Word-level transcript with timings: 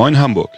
Moin 0.00 0.16
Hamburg. 0.16 0.52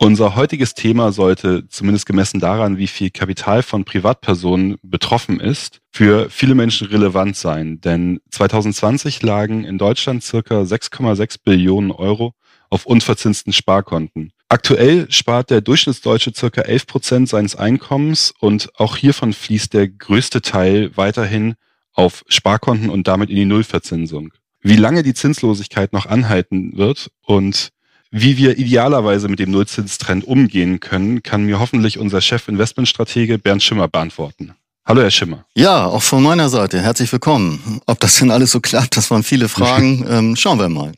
Unser 0.00 0.36
heutiges 0.36 0.74
Thema 0.74 1.12
sollte, 1.12 1.66
zumindest 1.66 2.04
gemessen 2.04 2.40
daran, 2.40 2.76
wie 2.76 2.86
viel 2.86 3.08
Kapital 3.08 3.62
von 3.62 3.86
Privatpersonen 3.86 4.76
betroffen 4.82 5.40
ist, 5.40 5.80
für 5.90 6.28
viele 6.28 6.54
Menschen 6.54 6.88
relevant 6.88 7.34
sein. 7.34 7.80
Denn 7.80 8.20
2020 8.32 9.22
lagen 9.22 9.64
in 9.64 9.78
Deutschland 9.78 10.22
circa 10.22 10.60
6,6 10.60 11.36
Billionen 11.42 11.90
Euro 11.90 12.34
auf 12.68 12.84
unverzinsten 12.84 13.54
Sparkonten. 13.54 14.34
Aktuell 14.50 15.10
spart 15.10 15.48
der 15.48 15.62
Durchschnittsdeutsche 15.62 16.34
circa 16.34 16.60
11 16.60 16.86
Prozent 16.86 17.28
seines 17.30 17.56
Einkommens 17.56 18.34
und 18.40 18.78
auch 18.78 18.98
hiervon 18.98 19.32
fließt 19.32 19.72
der 19.72 19.88
größte 19.88 20.42
Teil 20.42 20.94
weiterhin 20.98 21.54
auf 21.94 22.24
Sparkonten 22.28 22.90
und 22.90 23.08
damit 23.08 23.30
in 23.30 23.36
die 23.36 23.46
Nullverzinsung. 23.46 24.34
Wie 24.60 24.76
lange 24.76 25.02
die 25.02 25.14
Zinslosigkeit 25.14 25.94
noch 25.94 26.04
anhalten 26.04 26.76
wird 26.76 27.10
und 27.22 27.72
wie 28.12 28.36
wir 28.36 28.58
idealerweise 28.58 29.26
mit 29.28 29.38
dem 29.38 29.50
Nullzinstrend 29.50 30.24
umgehen 30.24 30.80
können, 30.80 31.22
kann 31.22 31.44
mir 31.44 31.58
hoffentlich 31.58 31.98
unser 31.98 32.20
Chef-Investmentstratege 32.20 33.38
Bernd 33.38 33.62
Schimmer 33.62 33.88
beantworten. 33.88 34.52
Hallo, 34.84 35.00
Herr 35.00 35.10
Schimmer. 35.10 35.46
Ja, 35.54 35.86
auch 35.86 36.02
von 36.02 36.22
meiner 36.22 36.48
Seite. 36.50 36.80
Herzlich 36.80 37.10
willkommen. 37.10 37.80
Ob 37.86 38.00
das 38.00 38.16
denn 38.16 38.30
alles 38.30 38.50
so 38.50 38.60
klappt, 38.60 38.96
das 38.96 39.10
waren 39.10 39.22
viele 39.22 39.48
Fragen. 39.48 40.04
ähm, 40.10 40.36
schauen 40.36 40.58
wir 40.58 40.68
mal. 40.68 40.92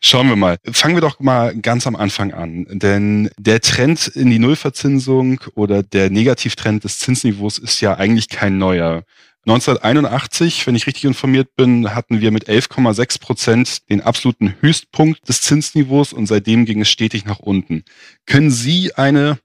Schauen 0.00 0.28
wir 0.28 0.36
mal. 0.36 0.58
Fangen 0.70 0.94
wir 0.94 1.00
doch 1.00 1.18
mal 1.18 1.56
ganz 1.56 1.86
am 1.86 1.96
Anfang 1.96 2.32
an. 2.32 2.66
Denn 2.70 3.30
der 3.38 3.60
Trend 3.60 4.06
in 4.08 4.30
die 4.30 4.38
Nullverzinsung 4.38 5.40
oder 5.54 5.82
der 5.82 6.10
Negativtrend 6.10 6.84
des 6.84 7.00
Zinsniveaus 7.00 7.58
ist 7.58 7.80
ja 7.80 7.96
eigentlich 7.96 8.28
kein 8.28 8.58
neuer. 8.58 9.02
1981, 9.44 10.66
wenn 10.68 10.76
ich 10.76 10.86
richtig 10.86 11.04
informiert 11.04 11.56
bin, 11.56 11.94
hatten 11.94 12.20
wir 12.20 12.30
mit 12.30 12.48
11,6 12.48 13.20
Prozent 13.20 13.90
den 13.90 14.00
absoluten 14.00 14.54
Höchstpunkt 14.60 15.28
des 15.28 15.42
Zinsniveaus 15.42 16.12
und 16.12 16.26
seitdem 16.26 16.64
ging 16.64 16.80
es 16.80 16.90
stetig 16.90 17.24
nach 17.24 17.40
unten. 17.40 17.82
Können 18.24 18.52
Sie 18.52 18.94
eine 18.94 19.38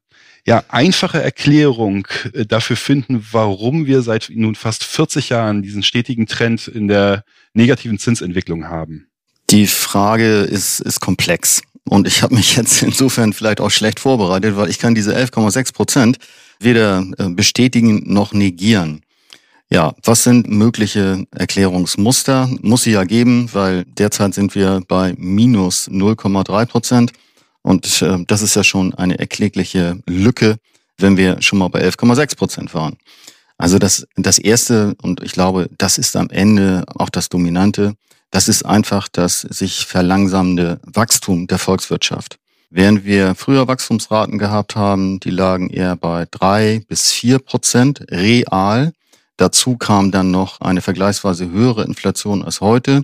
ja, 0.46 0.64
einfache 0.70 1.22
Erklärung 1.22 2.08
äh, 2.34 2.46
dafür 2.46 2.78
finden, 2.78 3.26
warum 3.32 3.88
wir 3.88 4.04
seit 4.04 4.32
nun 4.34 4.54
fast 4.54 4.84
40 4.84 5.30
Jahren 5.30 5.64
diesen 5.64 5.82
stetigen 5.82 6.28
Trend 6.28 6.68
in 6.68 6.88
der 6.88 7.24
negativen 7.54 7.98
Zinsentwicklung 7.98 8.66
haben? 8.68 9.08
Die 9.50 9.66
Frage 9.66 10.42
ist, 10.42 10.80
ist 10.80 11.00
komplex. 11.00 11.64
Und 11.86 12.08
ich 12.08 12.22
habe 12.22 12.36
mich 12.36 12.56
jetzt 12.56 12.84
insofern 12.84 13.34
vielleicht 13.34 13.62
auch 13.62 13.72
schlecht 13.72 14.00
vorbereitet, 14.00 14.56
weil 14.58 14.70
ich 14.70 14.78
kann 14.78 14.94
diese 14.94 15.18
11,6 15.18 15.74
Prozent 15.74 16.18
weder 16.60 17.04
äh, 17.18 17.30
bestätigen 17.30 18.04
noch 18.06 18.32
negieren. 18.32 19.02
Ja, 19.70 19.94
was 20.04 20.24
sind 20.24 20.50
mögliche 20.50 21.26
Erklärungsmuster? 21.32 22.50
Muss 22.62 22.84
sie 22.84 22.92
ja 22.92 23.04
geben, 23.04 23.50
weil 23.52 23.84
derzeit 23.84 24.34
sind 24.34 24.56
wir 24.56 24.82
bei 24.88 25.14
minus 25.18 25.90
0,3 25.90 26.66
Prozent. 26.66 27.12
Und 27.64 28.02
äh, 28.02 28.24
das 28.26 28.42
ist 28.42 28.56
ja 28.56 28.64
schon 28.64 28.94
eine 28.94 29.20
erklägliche 29.20 30.00
Lücke, 30.06 30.58
wenn 30.98 31.18
wir 31.18 31.42
schon 31.42 31.60
mal 31.60 31.68
bei 31.68 31.82
11,6 31.82 32.38
Prozent 32.38 32.74
waren. 32.74 32.96
Also 33.58 33.78
das, 33.78 34.08
das 34.16 34.38
Erste, 34.38 34.96
und 35.02 35.22
ich 35.22 35.34
glaube, 35.34 35.70
das 35.78 35.98
ist 35.98 36.16
am 36.16 36.30
Ende 36.30 36.86
auch 36.96 37.10
das 37.10 37.28
Dominante, 37.28 37.96
das 38.32 38.48
ist 38.48 38.66
einfach 38.66 39.08
das 39.12 39.42
sich 39.42 39.86
verlangsamende 39.86 40.80
Wachstum 40.84 41.48
der 41.48 41.58
Volkswirtschaft. 41.58 42.38
Während 42.70 43.06
wir 43.06 43.36
früher 43.36 43.68
Wachstumsraten 43.68 44.38
gehabt 44.38 44.76
haben, 44.76 45.20
die 45.20 45.30
lagen 45.30 45.70
eher 45.70 45.96
bei 45.96 46.26
drei 46.30 46.84
bis 46.88 47.12
vier 47.12 47.40
Prozent 47.40 48.06
real, 48.12 48.94
Dazu 49.38 49.78
kam 49.78 50.12
dann 50.12 50.32
noch 50.32 50.62
eine 50.62 50.82
vergleichsweise 50.82 51.50
höhere 51.50 51.84
Inflation 51.84 52.44
als 52.44 52.60
heute. 52.60 53.04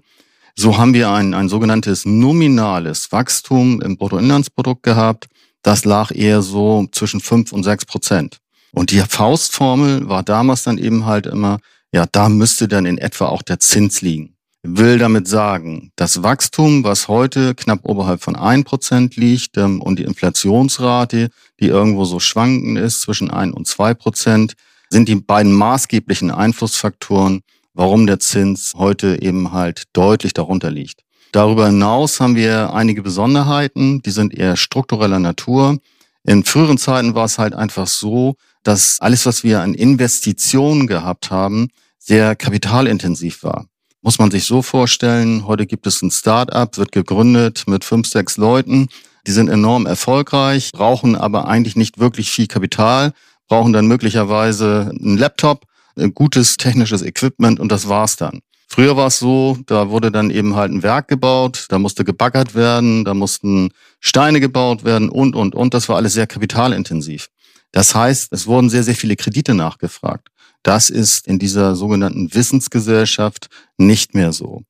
So 0.56 0.78
haben 0.78 0.94
wir 0.94 1.10
ein, 1.12 1.34
ein 1.34 1.50
sogenanntes 1.50 2.06
nominales 2.06 3.12
Wachstum 3.12 3.82
im 3.82 3.98
Bruttoinlandsprodukt 3.98 4.84
gehabt. 4.84 5.28
Das 5.62 5.86
lag 5.86 6.12
eher 6.12 6.42
so 6.42 6.88
zwischen 6.92 7.22
fünf 7.22 7.52
und 7.52 7.64
sechs 7.64 7.86
Prozent. 7.86 8.38
Und 8.72 8.92
die 8.92 9.00
Faustformel 9.00 10.10
war 10.10 10.24
damals 10.24 10.64
dann 10.64 10.78
eben 10.80 11.06
halt 11.06 11.28
immer, 11.28 11.60
ja, 11.92 12.06
da 12.12 12.30
müsste 12.30 12.68
dann 12.68 12.86
in 12.86 12.98
etwa 12.98 13.28
auch 13.28 13.44
der 13.44 13.60
Zins 13.60 14.02
liegen. 14.02 14.36
Will 14.64 14.98
damit 14.98 15.28
sagen, 15.28 15.92
das 15.96 16.24
Wachstum, 16.24 16.84
was 16.84 17.08
heute 17.08 17.54
knapp 17.54 17.82
oberhalb 17.84 18.24
von 18.24 18.36
ein 18.36 18.64
Prozent 18.64 19.18
liegt 19.18 19.58
ähm, 19.58 19.82
und 19.82 20.00
die 20.00 20.04
Inflationsrate, 20.04 21.30
die 21.60 21.68
irgendwo 21.68 22.06
so 22.06 22.20
schwanken 22.20 22.78
ist 22.78 23.02
zwischen 23.02 23.30
ein 23.30 23.52
und 23.52 23.68
zwei 23.68 23.94
Prozent, 23.94 24.54
sind 24.94 25.10
die 25.10 25.16
beiden 25.16 25.52
maßgeblichen 25.52 26.30
Einflussfaktoren, 26.30 27.42
warum 27.74 28.06
der 28.06 28.20
Zins 28.20 28.74
heute 28.78 29.22
eben 29.22 29.52
halt 29.52 29.86
deutlich 29.94 30.34
darunter 30.34 30.70
liegt. 30.70 31.02
Darüber 31.32 31.66
hinaus 31.66 32.20
haben 32.20 32.36
wir 32.36 32.74
einige 32.74 33.02
Besonderheiten, 33.02 34.04
die 34.04 34.12
sind 34.12 34.36
eher 34.36 34.56
struktureller 34.56 35.18
Natur. 35.18 35.80
In 36.24 36.44
früheren 36.46 36.78
Zeiten 36.78 37.16
war 37.16 37.26
es 37.26 37.40
halt 37.40 37.56
einfach 37.56 37.88
so, 37.88 38.36
dass 38.62 39.00
alles, 39.02 39.26
was 39.26 39.44
wir 39.44 39.62
an 39.62 39.74
Investitionen 39.74 40.86
gehabt 40.86 41.32
haben, 41.32 41.70
sehr 41.98 42.36
kapitalintensiv 42.36 43.42
war. 43.42 43.66
Muss 44.04 44.20
man 44.20 44.30
sich 44.30 44.46
so 44.46 44.62
vorstellen, 44.62 45.48
heute 45.48 45.66
gibt 45.66 45.88
es 45.88 46.04
ein 46.04 46.12
Start-up, 46.12 46.78
wird 46.78 46.92
gegründet 46.92 47.64
mit 47.66 47.84
fünf, 47.84 48.08
sechs 48.08 48.38
Leuten. 48.38 48.90
Die 49.26 49.32
sind 49.32 49.50
enorm 49.50 49.88
erfolgreich, 49.88 50.70
brauchen 50.72 51.16
aber 51.16 51.48
eigentlich 51.48 51.76
nicht 51.76 51.98
wirklich 51.98 52.30
viel 52.30 52.48
Kapital, 52.48 53.14
brauchen 53.48 53.74
dann 53.74 53.88
möglicherweise 53.88 54.92
einen 55.00 55.18
Laptop, 55.18 55.66
ein 55.98 56.14
gutes 56.14 56.58
technisches 56.58 57.02
Equipment 57.02 57.60
und 57.60 57.72
das 57.72 57.88
war's 57.88 58.16
dann. 58.16 58.42
Früher 58.68 58.98
war 58.98 59.08
es 59.08 59.20
so, 59.20 59.60
da 59.68 59.90
wurde 59.90 60.12
dann 60.12 60.32
eben 60.32 60.56
halt 60.56 60.72
ein 60.72 60.82
Werk 60.82 61.08
gebaut, 61.08 61.68
da 61.70 61.78
musste 61.78 62.04
gebaggert 62.04 62.56
werden, 62.56 63.06
da 63.06 63.14
mussten 63.14 63.70
Steine 64.00 64.40
gebaut 64.40 64.84
werden 64.84 65.10
und, 65.10 65.36
und, 65.36 65.54
und. 65.54 65.76
Das 65.76 65.90
war 65.90 65.98
alles 65.98 66.14
sehr 66.14 66.26
kapitalintensiv. 66.26 67.30
Das 67.72 67.94
heißt, 67.94 68.34
es 68.34 68.48
wurden 68.48 68.72
sehr, 68.72 68.84
sehr 68.84 68.96
viele 68.96 69.16
Kredite 69.16 69.54
nachgefragt. 69.54 70.30
Das 70.64 70.90
ist 70.90 71.28
in 71.28 71.38
dieser 71.38 71.76
sogenannten 71.76 72.34
Wissensgesellschaft 72.34 73.48
nicht 73.78 74.16
mehr 74.16 74.34
so. 74.34 74.64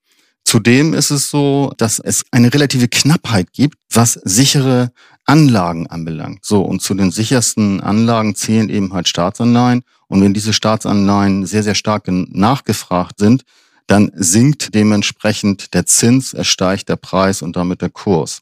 Zudem 0.44 0.94
ist 0.94 1.10
es 1.10 1.30
so, 1.30 1.74
dass 1.78 2.00
es 2.00 2.26
eine 2.32 2.54
relative 2.54 2.90
Knappheit 2.90 3.54
gibt, 3.54 3.78
was 3.90 4.20
sichere 4.24 4.92
Anlagen 5.26 5.88
anbelangt. 5.88 6.44
So, 6.44 6.62
und 6.62 6.82
zu 6.82 6.94
den 6.94 7.12
sichersten 7.12 7.82
Anlagen 7.82 8.36
zählen 8.36 8.70
eben 8.70 8.94
halt 8.94 9.08
Staatsanleihen. 9.08 9.84
Und 10.08 10.22
wenn 10.22 10.34
diese 10.34 10.54
Staatsanleihen 10.54 11.46
sehr, 11.46 11.64
sehr 11.64 11.76
stark 11.76 12.08
nachgefragt 12.08 13.20
sind, 13.20 13.44
dann 13.88 14.12
sinkt 14.16 14.74
dementsprechend 14.76 15.74
der 15.74 15.86
Zins, 15.86 16.34
es 16.34 16.48
steigt 16.48 16.90
der 16.90 16.96
Preis 16.96 17.42
und 17.42 17.56
damit 17.56 17.82
der 17.82 17.90
Kurs. 17.90 18.42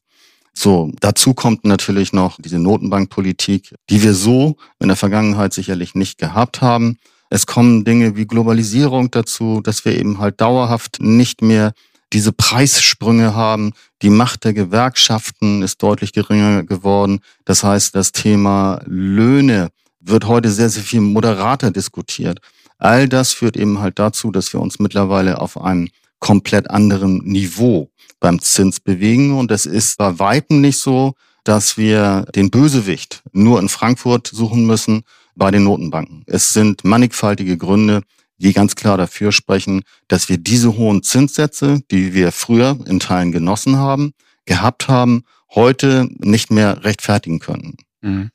So, 0.54 0.92
dazu 1.00 1.34
kommt 1.34 1.64
natürlich 1.64 2.14
noch 2.14 2.38
diese 2.40 2.60
Notenbankpolitik, 2.60 3.74
die 3.90 4.04
wir 4.04 4.14
so 4.14 4.58
in 4.80 4.90
der 4.90 4.98
Vergangenheit 4.98 5.54
sicherlich 5.54 5.96
nicht 5.96 6.18
gehabt 6.18 6.62
haben. 6.62 6.98
Es 7.30 7.46
kommen 7.46 7.86
Dinge 7.86 8.18
wie 8.18 8.26
Globalisierung 8.26 9.10
dazu, 9.12 9.62
dass 9.62 9.86
wir 9.86 9.98
eben 9.98 10.20
halt 10.20 10.42
dauerhaft 10.42 10.98
nicht 11.00 11.42
mehr 11.42 11.72
diese 12.14 12.32
Preissprünge 12.32 13.36
haben. 13.36 13.74
Die 14.02 14.10
Macht 14.10 14.44
der 14.44 14.54
Gewerkschaften 14.54 15.62
ist 15.62 15.82
deutlich 15.82 16.14
geringer 16.14 16.64
geworden. 16.64 17.20
Das 17.46 17.64
heißt, 17.64 17.96
das 17.96 18.12
Thema 18.12 18.82
Löhne 18.86 19.70
wird 20.00 20.28
heute 20.28 20.50
sehr, 20.50 20.70
sehr 20.70 20.84
viel 20.84 21.02
moderater 21.02 21.72
diskutiert. 21.72 22.40
All 22.78 23.08
das 23.08 23.32
führt 23.32 23.58
eben 23.58 23.80
halt 23.80 24.00
dazu, 24.00 24.32
dass 24.32 24.52
wir 24.54 24.60
uns 24.60 24.80
mittlerweile 24.80 25.40
auf 25.40 25.62
einem 25.62 25.90
komplett 26.20 26.70
anderen 26.70 27.20
Niveau 27.20 27.90
beim 28.20 28.40
Zins 28.42 28.80
bewegen. 28.80 29.38
Und 29.38 29.52
es 29.52 29.66
ist 29.66 29.98
bei 29.98 30.18
Weitem 30.20 30.62
nicht 30.62 30.80
so, 30.80 31.14
dass 31.44 31.78
wir 31.78 32.26
den 32.36 32.50
Bösewicht 32.50 33.24
nur 33.32 33.60
in 33.60 33.70
Frankfurt 33.70 34.28
suchen 34.28 34.66
müssen 34.66 35.04
bei 35.36 35.52
den 35.52 35.64
Notenbanken. 35.64 36.24
Es 36.28 36.54
sind 36.54 36.84
mannigfaltige 36.84 37.58
Gründe, 37.58 38.02
die 38.42 38.54
ganz 38.54 38.76
klar 38.76 38.98
dafür 38.98 39.32
sprechen, 39.32 39.84
dass 40.08 40.30
wir 40.30 40.38
diese 40.38 40.78
hohen 40.78 41.04
Zinssätze, 41.04 41.82
die 41.92 42.14
wir 42.14 42.32
früher 42.32 42.78
in 42.86 43.00
Teilen 43.00 43.32
genossen 43.32 43.78
haben, 43.78 44.14
gehabt 44.46 44.88
haben, 44.88 45.24
heute 45.54 46.10
nicht 46.20 46.52
mehr 46.52 46.84
rechtfertigen 46.84 47.40
können. 47.40 47.78
Mhm. 48.02 48.32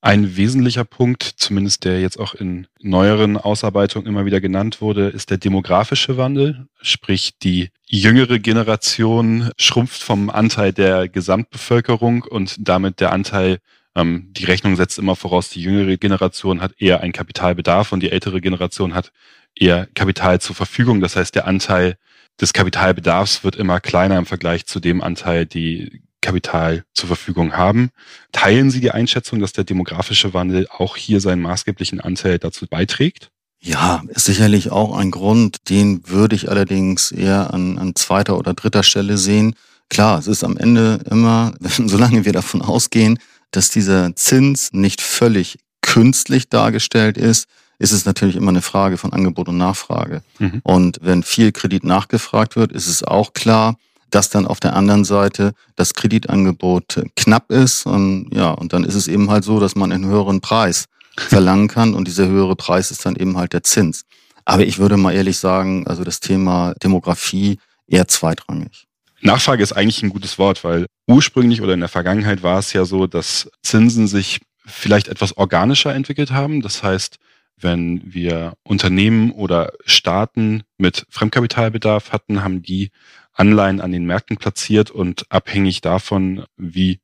Ein 0.00 0.36
wesentlicher 0.36 0.84
Punkt, 0.84 1.24
zumindest 1.24 1.84
der 1.84 2.00
jetzt 2.00 2.20
auch 2.20 2.34
in 2.34 2.68
neueren 2.80 3.36
Ausarbeitungen 3.36 4.06
immer 4.06 4.24
wieder 4.24 4.40
genannt 4.40 4.80
wurde, 4.80 5.08
ist 5.08 5.30
der 5.30 5.38
demografische 5.38 6.16
Wandel. 6.16 6.68
Sprich, 6.80 7.32
die 7.42 7.70
jüngere 7.88 8.38
Generation 8.38 9.50
schrumpft 9.58 10.00
vom 10.00 10.30
Anteil 10.30 10.72
der 10.72 11.08
Gesamtbevölkerung 11.08 12.22
und 12.22 12.56
damit 12.60 13.00
der 13.00 13.12
Anteil 13.12 13.58
ähm, 13.94 14.28
die 14.30 14.44
Rechnung 14.44 14.76
setzt 14.76 14.98
immer 14.98 15.16
voraus, 15.16 15.50
die 15.50 15.62
jüngere 15.62 15.96
Generation 15.96 16.60
hat 16.60 16.72
eher 16.78 17.00
einen 17.00 17.12
Kapitalbedarf 17.12 17.92
und 17.92 18.00
die 18.00 18.10
ältere 18.10 18.40
Generation 18.40 18.94
hat 18.94 19.12
eher 19.54 19.86
Kapital 19.94 20.40
zur 20.40 20.54
Verfügung. 20.54 21.00
Das 21.00 21.16
heißt, 21.16 21.34
der 21.34 21.46
Anteil 21.46 21.96
des 22.40 22.52
Kapitalbedarfs 22.52 23.44
wird 23.44 23.56
immer 23.56 23.80
kleiner 23.80 24.18
im 24.18 24.26
Vergleich 24.26 24.66
zu 24.66 24.80
dem 24.80 25.02
Anteil, 25.02 25.46
die 25.46 26.02
Kapital 26.20 26.84
zur 26.94 27.06
Verfügung 27.08 27.56
haben. 27.56 27.90
Teilen 28.32 28.70
Sie 28.70 28.80
die 28.80 28.90
Einschätzung, 28.90 29.40
dass 29.40 29.52
der 29.52 29.64
demografische 29.64 30.34
Wandel 30.34 30.66
auch 30.70 30.96
hier 30.96 31.20
seinen 31.20 31.42
maßgeblichen 31.42 32.00
Anteil 32.00 32.38
dazu 32.38 32.66
beiträgt? 32.66 33.30
Ja, 33.60 34.02
ist 34.08 34.26
sicherlich 34.26 34.70
auch 34.70 34.96
ein 34.96 35.10
Grund, 35.10 35.68
den 35.68 36.06
würde 36.06 36.36
ich 36.36 36.48
allerdings 36.48 37.10
eher 37.10 37.52
an, 37.52 37.78
an 37.78 37.94
zweiter 37.96 38.38
oder 38.38 38.54
dritter 38.54 38.82
Stelle 38.82 39.16
sehen. 39.16 39.54
klar, 39.88 40.18
es 40.18 40.26
ist 40.26 40.44
am 40.44 40.56
Ende 40.56 41.00
immer, 41.10 41.54
solange 41.60 42.24
wir 42.24 42.32
davon 42.32 42.62
ausgehen, 42.62 43.18
dass 43.50 43.70
dieser 43.70 44.14
Zins 44.16 44.70
nicht 44.72 45.00
völlig 45.00 45.58
künstlich 45.82 46.48
dargestellt 46.48 47.16
ist, 47.16 47.46
ist 47.78 47.92
es 47.92 48.04
natürlich 48.04 48.36
immer 48.36 48.50
eine 48.50 48.62
Frage 48.62 48.96
von 48.96 49.12
Angebot 49.12 49.48
und 49.48 49.56
Nachfrage. 49.56 50.22
Mhm. 50.38 50.60
Und 50.64 50.98
wenn 51.00 51.22
viel 51.22 51.52
Kredit 51.52 51.84
nachgefragt 51.84 52.56
wird, 52.56 52.72
ist 52.72 52.88
es 52.88 53.04
auch 53.04 53.32
klar, 53.32 53.76
dass 54.10 54.30
dann 54.30 54.46
auf 54.46 54.58
der 54.58 54.74
anderen 54.74 55.04
Seite 55.04 55.52
das 55.76 55.94
Kreditangebot 55.94 57.02
knapp 57.14 57.50
ist. 57.50 57.86
Und 57.86 58.30
ja, 58.32 58.50
und 58.50 58.72
dann 58.72 58.84
ist 58.84 58.94
es 58.94 59.06
eben 59.06 59.30
halt 59.30 59.44
so, 59.44 59.60
dass 59.60 59.76
man 59.76 59.92
einen 59.92 60.06
höheren 60.06 60.40
Preis 60.40 60.86
verlangen 61.18 61.68
kann 61.68 61.94
und 61.94 62.08
dieser 62.08 62.26
höhere 62.26 62.56
Preis 62.56 62.90
ist 62.90 63.04
dann 63.06 63.16
eben 63.16 63.36
halt 63.36 63.52
der 63.52 63.62
Zins. 63.62 64.04
Aber 64.44 64.64
ich 64.64 64.78
würde 64.78 64.96
mal 64.96 65.12
ehrlich 65.12 65.38
sagen, 65.38 65.86
also 65.86 66.04
das 66.04 66.20
Thema 66.20 66.74
Demografie 66.82 67.58
eher 67.86 68.08
zweitrangig. 68.08 68.87
Nachfrage 69.20 69.62
ist 69.62 69.72
eigentlich 69.72 70.02
ein 70.02 70.10
gutes 70.10 70.38
Wort, 70.38 70.62
weil 70.64 70.86
ursprünglich 71.06 71.60
oder 71.60 71.74
in 71.74 71.80
der 71.80 71.88
Vergangenheit 71.88 72.42
war 72.42 72.58
es 72.58 72.72
ja 72.72 72.84
so, 72.84 73.06
dass 73.06 73.50
Zinsen 73.62 74.06
sich 74.06 74.40
vielleicht 74.64 75.08
etwas 75.08 75.36
organischer 75.36 75.94
entwickelt 75.94 76.30
haben. 76.30 76.62
Das 76.62 76.82
heißt, 76.82 77.18
wenn 77.56 78.00
wir 78.04 78.54
Unternehmen 78.62 79.32
oder 79.32 79.72
Staaten 79.84 80.62
mit 80.76 81.06
Fremdkapitalbedarf 81.10 82.12
hatten, 82.12 82.44
haben 82.44 82.62
die 82.62 82.90
Anleihen 83.32 83.80
an 83.80 83.92
den 83.92 84.04
Märkten 84.04 84.36
platziert 84.36 84.90
und 84.90 85.24
abhängig 85.30 85.80
davon, 85.80 86.44
wie 86.56 87.00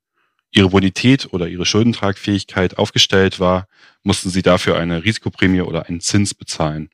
ihre 0.52 0.68
Bonität 0.68 1.32
oder 1.32 1.48
ihre 1.48 1.66
Schuldentragfähigkeit 1.66 2.78
aufgestellt 2.78 3.40
war, 3.40 3.66
mussten 4.04 4.30
sie 4.30 4.42
dafür 4.42 4.78
eine 4.78 5.04
Risikoprämie 5.04 5.62
oder 5.62 5.86
einen 5.86 6.00
Zins 6.00 6.34
bezahlen. 6.34 6.90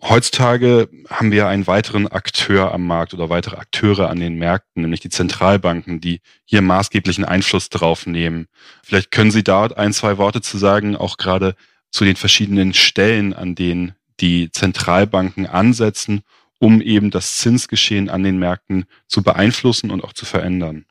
Heutzutage 0.00 0.88
haben 1.10 1.32
wir 1.32 1.48
einen 1.48 1.66
weiteren 1.66 2.06
Akteur 2.06 2.72
am 2.72 2.86
Markt 2.86 3.14
oder 3.14 3.30
weitere 3.30 3.56
Akteure 3.56 4.08
an 4.08 4.20
den 4.20 4.36
Märkten, 4.36 4.82
nämlich 4.82 5.00
die 5.00 5.08
Zentralbanken, 5.08 6.00
die 6.00 6.20
hier 6.44 6.62
maßgeblichen 6.62 7.24
Einfluss 7.24 7.68
drauf 7.68 8.06
nehmen. 8.06 8.46
Vielleicht 8.84 9.10
können 9.10 9.32
Sie 9.32 9.42
dort 9.42 9.76
ein, 9.76 9.92
zwei 9.92 10.16
Worte 10.16 10.40
zu 10.40 10.56
sagen, 10.56 10.94
auch 10.94 11.16
gerade 11.16 11.56
zu 11.90 12.04
den 12.04 12.14
verschiedenen 12.14 12.74
Stellen, 12.74 13.34
an 13.34 13.56
denen 13.56 13.94
die 14.20 14.52
Zentralbanken 14.52 15.46
ansetzen, 15.46 16.22
um 16.60 16.80
eben 16.80 17.10
das 17.10 17.38
Zinsgeschehen 17.38 18.08
an 18.08 18.22
den 18.22 18.38
Märkten 18.38 18.84
zu 19.08 19.22
beeinflussen 19.22 19.90
und 19.90 20.04
auch 20.04 20.12
zu 20.12 20.26
verändern? 20.26 20.84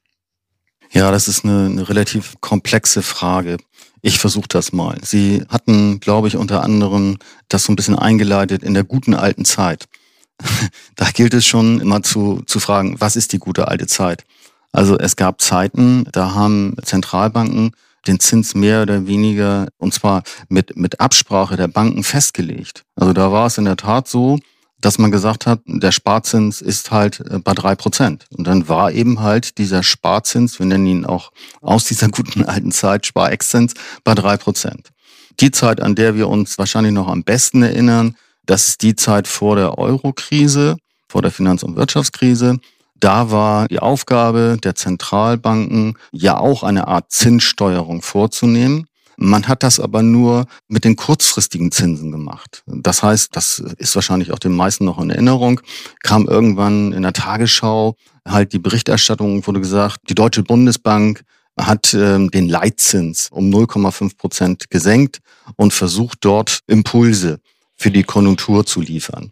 Ja, 0.91 1.11
das 1.11 1.27
ist 1.27 1.43
eine, 1.43 1.65
eine 1.65 1.89
relativ 1.89 2.35
komplexe 2.39 3.01
Frage. 3.01 3.57
Ich 4.07 4.19
versuche 4.19 4.47
das 4.47 4.71
mal. 4.71 4.97
Sie 5.03 5.43
hatten, 5.49 5.99
glaube 5.99 6.29
ich, 6.29 6.37
unter 6.37 6.63
anderem 6.63 7.17
das 7.49 7.65
so 7.65 7.73
ein 7.73 7.75
bisschen 7.75 7.99
eingeleitet 7.99 8.63
in 8.63 8.73
der 8.73 8.85
guten 8.85 9.13
alten 9.13 9.43
Zeit. 9.43 9.89
da 10.95 11.09
gilt 11.11 11.33
es 11.33 11.45
schon 11.45 11.81
immer 11.81 12.01
zu, 12.03 12.41
zu 12.45 12.61
fragen, 12.61 13.01
was 13.01 13.17
ist 13.17 13.33
die 13.33 13.37
gute 13.37 13.67
alte 13.67 13.85
Zeit? 13.85 14.23
Also 14.71 14.97
es 14.97 15.17
gab 15.17 15.41
Zeiten, 15.41 16.05
da 16.13 16.33
haben 16.33 16.77
Zentralbanken 16.83 17.71
den 18.07 18.21
Zins 18.21 18.55
mehr 18.55 18.83
oder 18.83 19.07
weniger, 19.07 19.67
und 19.77 19.93
zwar 19.93 20.23
mit, 20.47 20.77
mit 20.77 21.01
Absprache 21.01 21.57
der 21.57 21.67
Banken 21.67 22.05
festgelegt. 22.05 22.85
Also 22.95 23.11
da 23.11 23.33
war 23.33 23.47
es 23.47 23.57
in 23.57 23.65
der 23.65 23.75
Tat 23.75 24.07
so, 24.07 24.39
dass 24.79 24.99
man 24.99 25.11
gesagt 25.11 25.47
hat, 25.47 25.61
der 25.65 25.91
Sparzins 25.91 26.61
ist 26.61 26.91
halt 26.91 27.19
äh, 27.21 27.39
bei 27.39 27.53
drei 27.53 27.75
Prozent. 27.75 28.25
Und 28.35 28.45
dann 28.45 28.67
war 28.67 28.91
eben 28.91 29.21
halt 29.21 29.57
dieser 29.57 29.83
Sparzins, 29.83 30.59
wir 30.59 30.65
nennen 30.65 30.85
ihn 30.85 31.05
auch 31.05 31.31
aus 31.61 31.85
dieser 31.85 32.09
guten 32.09 32.43
alten 32.43 32.71
Zeit 32.71 33.05
Sparexzins, 33.05 33.73
bei 34.03 34.13
drei 34.13 34.37
Prozent. 34.37 34.89
Die 35.39 35.51
Zeit, 35.51 35.81
an 35.81 35.95
der 35.95 36.15
wir 36.15 36.27
uns 36.29 36.57
wahrscheinlich 36.57 36.93
noch 36.93 37.07
am 37.07 37.23
besten 37.23 37.61
erinnern, 37.63 38.15
das 38.45 38.69
ist 38.69 38.81
die 38.81 38.95
Zeit 38.95 39.27
vor 39.27 39.55
der 39.55 39.77
Euro-Krise, 39.77 40.77
vor 41.07 41.21
der 41.21 41.31
Finanz- 41.31 41.63
und 41.63 41.75
Wirtschaftskrise. 41.75 42.59
Da 42.99 43.29
war 43.29 43.67
die 43.67 43.79
Aufgabe 43.79 44.57
der 44.63 44.73
Zentralbanken 44.73 45.97
ja 46.11 46.37
auch 46.37 46.63
eine 46.63 46.87
Art 46.87 47.11
Zinssteuerung 47.11 48.01
vorzunehmen. 48.01 48.86
Man 49.19 49.47
hat 49.47 49.63
das 49.63 49.79
aber 49.79 50.03
nur 50.03 50.45
mit 50.67 50.83
den 50.83 50.95
kurzfristigen 50.95 51.71
Zinsen 51.71 52.11
gemacht. 52.11 52.63
Das 52.67 53.01
heißt, 53.01 53.35
das 53.35 53.57
ist 53.59 53.95
wahrscheinlich 53.95 54.31
auch 54.31 54.37
den 54.37 54.55
meisten 54.55 54.85
noch 54.85 54.99
in 54.99 55.09
Erinnerung, 55.09 55.59
kam 56.03 56.27
irgendwann 56.27 56.93
in 56.93 57.01
der 57.01 57.13
Tagesschau 57.13 57.95
halt 58.27 58.53
die 58.53 58.59
Berichterstattung, 58.59 59.45
wurde 59.47 59.59
gesagt, 59.59 60.01
die 60.09 60.15
Deutsche 60.15 60.43
Bundesbank 60.43 61.23
hat 61.59 61.95
ähm, 61.95 62.29
den 62.29 62.47
Leitzins 62.47 63.29
um 63.31 63.49
0,5 63.49 64.17
Prozent 64.17 64.69
gesenkt 64.69 65.19
und 65.55 65.73
versucht 65.73 66.19
dort 66.21 66.59
Impulse 66.67 67.39
für 67.75 67.89
die 67.89 68.03
Konjunktur 68.03 68.67
zu 68.67 68.81
liefern. 68.81 69.31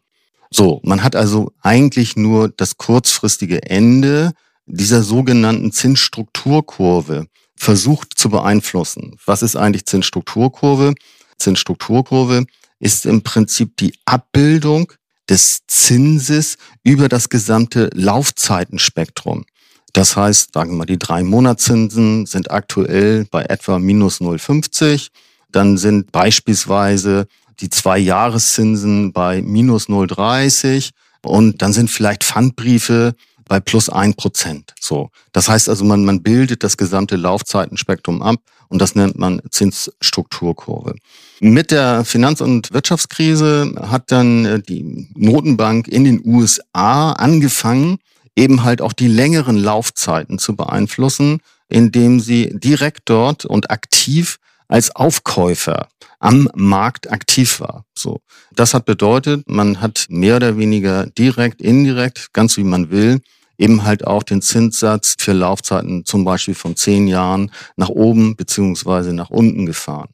So, 0.49 0.81
man 0.83 1.03
hat 1.03 1.15
also 1.15 1.51
eigentlich 1.61 2.15
nur 2.15 2.49
das 2.49 2.77
kurzfristige 2.77 3.61
Ende 3.63 4.31
dieser 4.65 5.03
sogenannten 5.03 5.71
Zinsstrukturkurve 5.71 7.27
versucht 7.57 8.17
zu 8.17 8.29
beeinflussen. 8.29 9.17
Was 9.25 9.41
ist 9.41 9.55
eigentlich 9.55 9.85
Zinsstrukturkurve? 9.85 10.93
Zinsstrukturkurve 11.37 12.45
ist 12.79 13.05
im 13.05 13.21
Prinzip 13.23 13.77
die 13.77 13.93
Abbildung 14.05 14.91
des 15.29 15.65
Zinses 15.67 16.57
über 16.83 17.09
das 17.09 17.29
gesamte 17.29 17.89
Laufzeitenspektrum. 17.93 19.45
Das 19.93 20.17
heißt, 20.17 20.53
sagen 20.53 20.71
wir 20.71 20.77
mal, 20.77 20.85
die 20.85 20.99
drei 20.99 21.23
Monatszinsen 21.23 22.25
sind 22.25 22.51
aktuell 22.51 23.25
bei 23.31 23.43
etwa 23.43 23.79
minus 23.79 24.19
0,50. 24.19 25.07
Dann 25.51 25.77
sind 25.77 26.11
beispielsweise 26.11 27.27
die 27.61 27.69
zwei 27.69 27.97
Jahreszinsen 27.97 29.13
bei 29.13 29.41
minus 29.41 29.87
0,30 29.87 30.89
und 31.21 31.61
dann 31.61 31.71
sind 31.71 31.89
vielleicht 31.89 32.23
Pfandbriefe 32.25 33.15
bei 33.47 33.59
plus 33.59 33.89
ein 33.89 34.13
Prozent. 34.13 34.73
So. 34.79 35.09
Das 35.31 35.49
heißt 35.49 35.69
also, 35.69 35.85
man, 35.85 36.05
man 36.05 36.23
bildet 36.23 36.63
das 36.63 36.77
gesamte 36.77 37.15
Laufzeitenspektrum 37.15 38.21
ab 38.21 38.37
und 38.69 38.81
das 38.81 38.95
nennt 38.95 39.17
man 39.17 39.41
Zinsstrukturkurve. 39.49 40.95
Mit 41.39 41.71
der 41.71 42.05
Finanz- 42.05 42.41
und 42.41 42.73
Wirtschaftskrise 42.73 43.73
hat 43.89 44.11
dann 44.11 44.45
äh, 44.45 44.59
die 44.61 45.09
Notenbank 45.15 45.87
in 45.87 46.03
den 46.03 46.21
USA 46.25 47.11
angefangen, 47.11 47.97
eben 48.35 48.63
halt 48.63 48.81
auch 48.81 48.93
die 48.93 49.07
längeren 49.07 49.57
Laufzeiten 49.57 50.39
zu 50.39 50.55
beeinflussen, 50.55 51.39
indem 51.69 52.19
sie 52.19 52.51
direkt 52.53 53.03
dort 53.05 53.45
und 53.45 53.69
aktiv 53.69 54.37
als 54.67 54.95
Aufkäufer 54.95 55.87
am 56.19 56.49
Markt 56.55 57.11
aktiv 57.11 57.59
war. 57.59 57.85
So. 57.93 58.19
Das 58.55 58.73
hat 58.73 58.85
bedeutet, 58.85 59.47
man 59.47 59.81
hat 59.81 60.05
mehr 60.09 60.37
oder 60.37 60.57
weniger 60.57 61.05
direkt, 61.05 61.61
indirekt, 61.61 62.33
ganz 62.33 62.57
wie 62.57 62.63
man 62.63 62.89
will, 62.89 63.21
eben 63.57 63.83
halt 63.83 64.05
auch 64.05 64.23
den 64.23 64.41
Zinssatz 64.41 65.15
für 65.17 65.33
Laufzeiten 65.33 66.05
zum 66.05 66.25
Beispiel 66.25 66.55
von 66.55 66.75
zehn 66.75 67.07
Jahren 67.07 67.51
nach 67.75 67.89
oben 67.89 68.35
beziehungsweise 68.35 69.13
nach 69.13 69.29
unten 69.29 69.65
gefahren. 69.65 70.09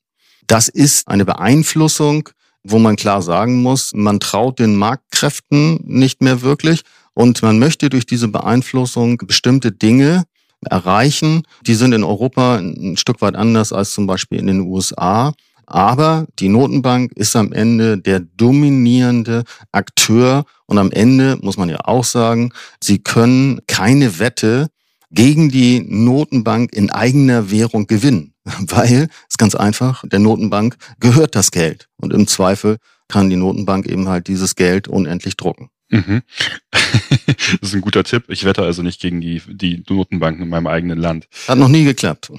Das 0.47 0.67
ist 0.67 1.07
eine 1.07 1.25
Beeinflussung, 1.25 2.29
wo 2.63 2.77
man 2.77 2.95
klar 2.95 3.21
sagen 3.21 3.61
muss, 3.61 3.91
man 3.93 4.19
traut 4.19 4.59
den 4.59 4.75
Marktkräften 4.75 5.79
nicht 5.83 6.21
mehr 6.21 6.41
wirklich 6.41 6.81
und 7.13 7.41
man 7.41 7.59
möchte 7.59 7.89
durch 7.89 8.05
diese 8.05 8.27
Beeinflussung 8.27 9.17
bestimmte 9.17 9.71
Dinge 9.71 10.23
erreichen. 10.69 11.43
Die 11.65 11.73
sind 11.73 11.93
in 11.93 12.03
Europa 12.03 12.57
ein 12.57 12.97
Stück 12.97 13.21
weit 13.21 13.35
anders 13.35 13.73
als 13.73 13.93
zum 13.93 14.07
Beispiel 14.07 14.39
in 14.39 14.47
den 14.47 14.61
USA. 14.61 15.33
Aber 15.71 16.27
die 16.39 16.49
Notenbank 16.49 17.13
ist 17.15 17.33
am 17.37 17.53
Ende 17.53 17.97
der 17.97 18.19
dominierende 18.19 19.45
Akteur. 19.71 20.43
Und 20.65 20.77
am 20.77 20.91
Ende 20.91 21.37
muss 21.41 21.55
man 21.55 21.69
ja 21.69 21.79
auch 21.85 22.03
sagen, 22.03 22.51
sie 22.83 22.99
können 22.99 23.61
keine 23.67 24.19
Wette 24.19 24.67
gegen 25.11 25.49
die 25.49 25.79
Notenbank 25.79 26.73
in 26.73 26.91
eigener 26.91 27.51
Währung 27.51 27.87
gewinnen, 27.87 28.33
weil 28.59 29.07
es 29.29 29.37
ganz 29.37 29.55
einfach, 29.55 30.03
der 30.05 30.19
Notenbank 30.19 30.75
gehört 30.99 31.35
das 31.35 31.51
Geld. 31.51 31.87
Und 31.95 32.11
im 32.11 32.27
Zweifel 32.27 32.75
kann 33.07 33.29
die 33.29 33.37
Notenbank 33.37 33.85
eben 33.85 34.09
halt 34.09 34.27
dieses 34.27 34.55
Geld 34.55 34.89
unendlich 34.89 35.37
drucken. 35.37 35.69
Mhm. 35.91 36.23
das 36.71 37.69
ist 37.69 37.75
ein 37.75 37.81
guter 37.81 38.03
Tipp. 38.03 38.23
Ich 38.29 38.45
wette 38.45 38.63
also 38.63 38.81
nicht 38.81 39.01
gegen 39.01 39.21
die, 39.21 39.41
die 39.47 39.83
Notenbanken 39.87 40.43
in 40.43 40.49
meinem 40.49 40.67
eigenen 40.67 40.97
Land. 40.97 41.27
Hat 41.47 41.57
noch 41.57 41.67
nie 41.67 41.83
geklappt. 41.83 42.31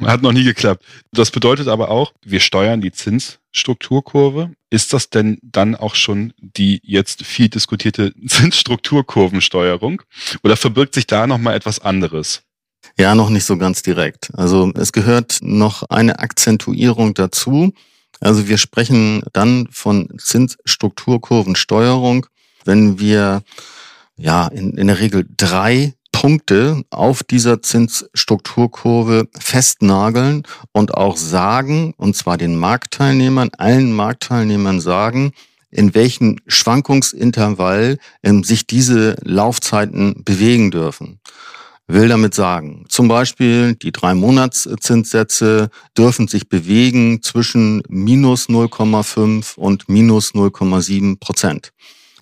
Hat 0.00 0.22
noch 0.22 0.32
nie 0.32 0.44
geklappt. 0.44 0.84
Das 1.12 1.30
bedeutet 1.30 1.68
aber 1.68 1.90
auch, 1.90 2.12
wir 2.24 2.40
steuern 2.40 2.80
die 2.80 2.92
Zinsstrukturkurve. 2.92 4.52
Ist 4.70 4.92
das 4.92 5.10
denn 5.10 5.38
dann 5.42 5.74
auch 5.74 5.96
schon 5.96 6.32
die 6.38 6.80
jetzt 6.84 7.24
viel 7.24 7.48
diskutierte 7.48 8.14
Zinsstrukturkurvensteuerung? 8.26 10.02
Oder 10.44 10.56
verbirgt 10.56 10.94
sich 10.94 11.06
da 11.06 11.26
nochmal 11.26 11.56
etwas 11.56 11.80
anderes? 11.80 12.42
Ja, 12.98 13.14
noch 13.14 13.30
nicht 13.30 13.44
so 13.44 13.58
ganz 13.58 13.82
direkt. 13.82 14.30
Also 14.34 14.72
es 14.74 14.92
gehört 14.92 15.38
noch 15.42 15.82
eine 15.90 16.20
Akzentuierung 16.20 17.14
dazu. 17.14 17.72
Also 18.20 18.48
wir 18.48 18.58
sprechen 18.58 19.22
dann 19.32 19.68
von 19.70 20.08
Zinsstrukturkurvensteuerung 20.18 22.26
wenn 22.64 22.98
wir 22.98 23.42
ja 24.16 24.46
in, 24.48 24.76
in 24.76 24.86
der 24.88 25.00
Regel 25.00 25.26
drei 25.36 25.94
Punkte 26.12 26.82
auf 26.90 27.22
dieser 27.22 27.62
Zinsstrukturkurve 27.62 29.28
festnageln 29.38 30.42
und 30.72 30.94
auch 30.94 31.16
sagen, 31.16 31.94
und 31.96 32.16
zwar 32.16 32.36
den 32.36 32.56
Marktteilnehmern, 32.56 33.50
allen 33.56 33.92
Marktteilnehmern 33.92 34.80
sagen, 34.80 35.32
in 35.70 35.94
welchem 35.94 36.36
Schwankungsintervall 36.46 37.98
ähm, 38.22 38.44
sich 38.44 38.66
diese 38.66 39.16
Laufzeiten 39.22 40.22
bewegen 40.24 40.70
dürfen. 40.70 41.20
Will 41.86 42.08
damit 42.08 42.34
sagen, 42.34 42.84
zum 42.88 43.08
Beispiel 43.08 43.74
die 43.74 43.90
drei 43.90 44.14
Monatszinssätze 44.14 45.70
dürfen 45.96 46.28
sich 46.28 46.48
bewegen 46.48 47.22
zwischen 47.22 47.82
minus 47.88 48.48
0,5 48.48 49.56
und 49.56 49.88
minus 49.88 50.32
0,7 50.32 51.18
Prozent. 51.18 51.72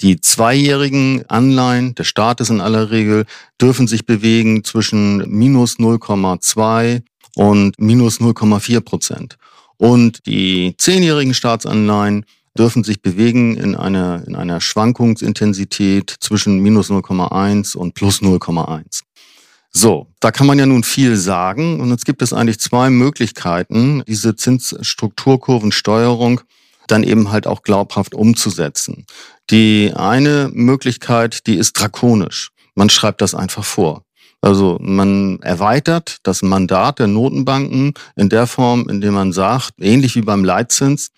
Die 0.03 0.21
zweijährigen 0.21 1.25
Anleihen 1.29 1.95
des 1.95 2.07
Staates 2.07 2.51
in 2.51 2.61
aller 2.61 2.91
Regel 2.91 3.25
dürfen 3.61 3.89
sich 3.89 4.07
bewegen 4.07 4.65
zwischen 4.65 5.29
minus 5.29 5.79
0,2 5.79 7.03
und 7.35 7.81
minus 7.81 8.21
0,4 8.21 8.81
Prozent. 8.81 9.39
Und 9.77 10.27
die 10.27 10.75
zehnjährigen 10.79 11.35
Staatsanleihen 11.35 12.25
dürfen 12.57 12.85
sich 12.85 13.03
bewegen 13.03 13.57
in 13.57 13.77
einer, 13.77 14.25
in 14.27 14.35
einer 14.35 14.61
Schwankungsintensität 14.61 16.15
zwischen 16.21 16.59
minus 16.59 16.91
0,1 16.91 17.77
und 17.77 17.95
plus 17.95 18.21
0,1. 18.21 19.03
So, 19.71 20.09
da 20.21 20.33
kann 20.33 20.47
man 20.47 20.59
ja 20.59 20.67
nun 20.67 20.83
viel 20.83 21.17
sagen. 21.17 21.81
Und 21.81 21.91
jetzt 21.91 22.05
gibt 22.05 22.23
es 22.23 22.33
eigentlich 22.33 22.59
zwei 22.59 22.91
Möglichkeiten, 22.91 24.03
diese 24.09 24.35
Zinsstrukturkurvensteuerung 24.35 26.41
dann 26.89 27.05
eben 27.05 27.31
halt 27.31 27.47
auch 27.47 27.63
glaubhaft 27.63 28.15
umzusetzen. 28.15 29.07
Die 29.51 29.93
eine 29.97 30.51
Möglichkeit, 30.53 31.47
die 31.47 31.57
ist 31.57 31.73
drakonisch. 31.73 32.51
Man 32.75 32.91
schreibt 32.91 33.21
das 33.21 33.35
einfach 33.35 33.65
vor. 33.65 34.03
Also 34.41 34.79
man 34.81 35.41
erweitert 35.41 36.19
das 36.23 36.43
Mandat 36.43 36.99
der 36.99 37.09
Notenbanken 37.09 37.95
in 38.15 38.29
der 38.29 38.47
Form, 38.47 38.89
indem 38.89 39.15
man 39.15 39.33
sagt, 39.33 39.73
ähnlich 39.81 40.15
wie 40.15 40.23
beim 40.23 40.45
Leitzins, 40.45 41.09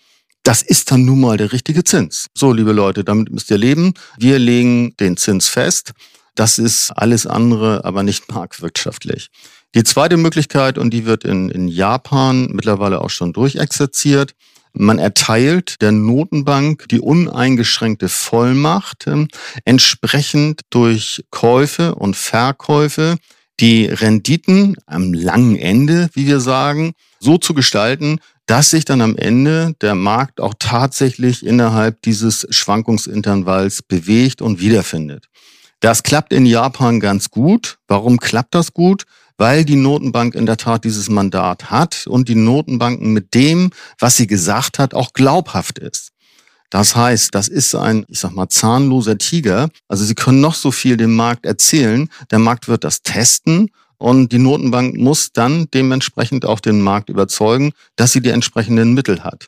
das 0.42 0.62
ist 0.62 0.90
dann 0.90 1.04
nun 1.04 1.20
mal 1.20 1.36
der 1.36 1.52
richtige 1.52 1.84
Zins. 1.84 2.28
So, 2.34 2.52
liebe 2.52 2.72
Leute, 2.72 3.04
damit 3.04 3.30
müsst 3.30 3.50
ihr 3.50 3.58
leben. 3.58 3.92
Wir 4.16 4.38
legen 4.38 4.94
den 4.98 5.16
Zins 5.16 5.48
fest. 5.48 5.92
Das 6.34 6.58
ist 6.58 6.92
alles 6.92 7.26
andere, 7.26 7.84
aber 7.84 8.02
nicht 8.02 8.32
marktwirtschaftlich. 8.32 9.28
Die 9.74 9.84
zweite 9.84 10.16
Möglichkeit, 10.16 10.78
und 10.78 10.90
die 10.90 11.04
wird 11.04 11.24
in, 11.24 11.50
in 11.50 11.68
Japan 11.68 12.48
mittlerweile 12.52 13.02
auch 13.02 13.10
schon 13.10 13.32
durchexerziert, 13.32 14.34
man 14.72 14.98
erteilt 14.98 15.80
der 15.80 15.92
Notenbank 15.92 16.88
die 16.88 17.00
uneingeschränkte 17.00 18.08
Vollmacht, 18.08 19.06
äh, 19.06 19.26
entsprechend 19.64 20.62
durch 20.70 21.24
Käufe 21.30 21.94
und 21.94 22.16
Verkäufe 22.16 23.16
die 23.60 23.86
Renditen 23.86 24.76
am 24.86 25.12
langen 25.12 25.56
Ende, 25.56 26.08
wie 26.14 26.26
wir 26.26 26.40
sagen, 26.40 26.92
so 27.18 27.36
zu 27.36 27.52
gestalten, 27.52 28.20
dass 28.46 28.70
sich 28.70 28.84
dann 28.84 29.00
am 29.00 29.16
Ende 29.16 29.74
der 29.80 29.94
Markt 29.94 30.40
auch 30.40 30.54
tatsächlich 30.58 31.46
innerhalb 31.46 32.02
dieses 32.02 32.46
Schwankungsintervalls 32.50 33.82
bewegt 33.82 34.42
und 34.42 34.60
wiederfindet. 34.60 35.26
Das 35.80 36.02
klappt 36.02 36.32
in 36.32 36.46
Japan 36.46 37.00
ganz 37.00 37.30
gut. 37.30 37.78
Warum 37.86 38.18
klappt 38.18 38.54
das 38.54 38.72
gut? 38.72 39.04
Weil 39.40 39.64
die 39.64 39.76
Notenbank 39.76 40.34
in 40.34 40.44
der 40.44 40.58
Tat 40.58 40.84
dieses 40.84 41.08
Mandat 41.08 41.70
hat 41.70 42.06
und 42.06 42.28
die 42.28 42.34
Notenbanken 42.34 43.14
mit 43.14 43.32
dem, 43.32 43.70
was 43.98 44.18
sie 44.18 44.26
gesagt 44.26 44.78
hat, 44.78 44.92
auch 44.92 45.14
glaubhaft 45.14 45.78
ist. 45.78 46.10
Das 46.68 46.94
heißt, 46.94 47.34
das 47.34 47.48
ist 47.48 47.74
ein, 47.74 48.04
ich 48.08 48.20
sag 48.20 48.32
mal, 48.32 48.50
zahnloser 48.50 49.16
Tiger. 49.16 49.70
Also 49.88 50.04
sie 50.04 50.14
können 50.14 50.42
noch 50.42 50.54
so 50.54 50.70
viel 50.70 50.98
dem 50.98 51.16
Markt 51.16 51.46
erzählen. 51.46 52.10
Der 52.30 52.38
Markt 52.38 52.68
wird 52.68 52.84
das 52.84 53.00
testen 53.00 53.70
und 53.96 54.30
die 54.30 54.38
Notenbank 54.38 54.98
muss 54.98 55.32
dann 55.32 55.68
dementsprechend 55.72 56.44
auch 56.44 56.60
den 56.60 56.82
Markt 56.82 57.08
überzeugen, 57.08 57.72
dass 57.96 58.12
sie 58.12 58.20
die 58.20 58.28
entsprechenden 58.28 58.92
Mittel 58.92 59.24
hat. 59.24 59.46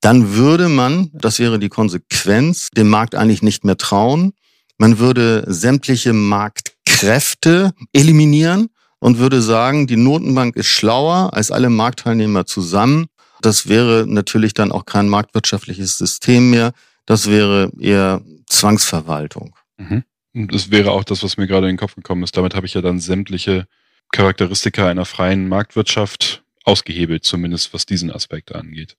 Dann 0.00 0.36
würde 0.36 0.70
man, 0.70 1.10
das 1.12 1.38
wäre 1.38 1.58
die 1.58 1.68
Konsequenz, 1.68 2.70
dem 2.70 2.88
Markt 2.88 3.14
eigentlich 3.14 3.42
nicht 3.42 3.62
mehr 3.62 3.76
trauen. 3.76 4.32
Man 4.78 4.98
würde 4.98 5.44
sämtliche 5.48 6.14
Marktkräfte 6.14 7.72
eliminieren 7.92 8.70
und 9.04 9.18
würde 9.18 9.42
sagen, 9.42 9.86
die 9.86 9.98
Notenbank 9.98 10.56
ist 10.56 10.68
schlauer 10.68 11.34
als 11.34 11.50
alle 11.50 11.68
Marktteilnehmer 11.68 12.46
zusammen. 12.46 13.08
Das 13.42 13.68
wäre 13.68 14.06
natürlich 14.08 14.54
dann 14.54 14.72
auch 14.72 14.86
kein 14.86 15.10
marktwirtschaftliches 15.10 15.98
System 15.98 16.48
mehr. 16.48 16.72
Das 17.04 17.28
wäre 17.28 17.70
eher 17.78 18.22
Zwangsverwaltung. 18.46 19.54
Mhm. 19.76 20.04
Das 20.32 20.70
wäre 20.70 20.92
auch 20.92 21.04
das, 21.04 21.22
was 21.22 21.36
mir 21.36 21.46
gerade 21.46 21.66
in 21.66 21.74
den 21.74 21.78
Kopf 21.78 21.96
gekommen 21.96 22.22
ist. 22.22 22.34
Damit 22.34 22.54
habe 22.54 22.64
ich 22.64 22.72
ja 22.72 22.80
dann 22.80 22.98
sämtliche 22.98 23.66
Charakteristika 24.10 24.88
einer 24.88 25.04
freien 25.04 25.48
Marktwirtschaft 25.48 26.42
ausgehebelt, 26.64 27.24
zumindest 27.24 27.74
was 27.74 27.84
diesen 27.84 28.10
Aspekt 28.10 28.54
angeht. 28.54 28.96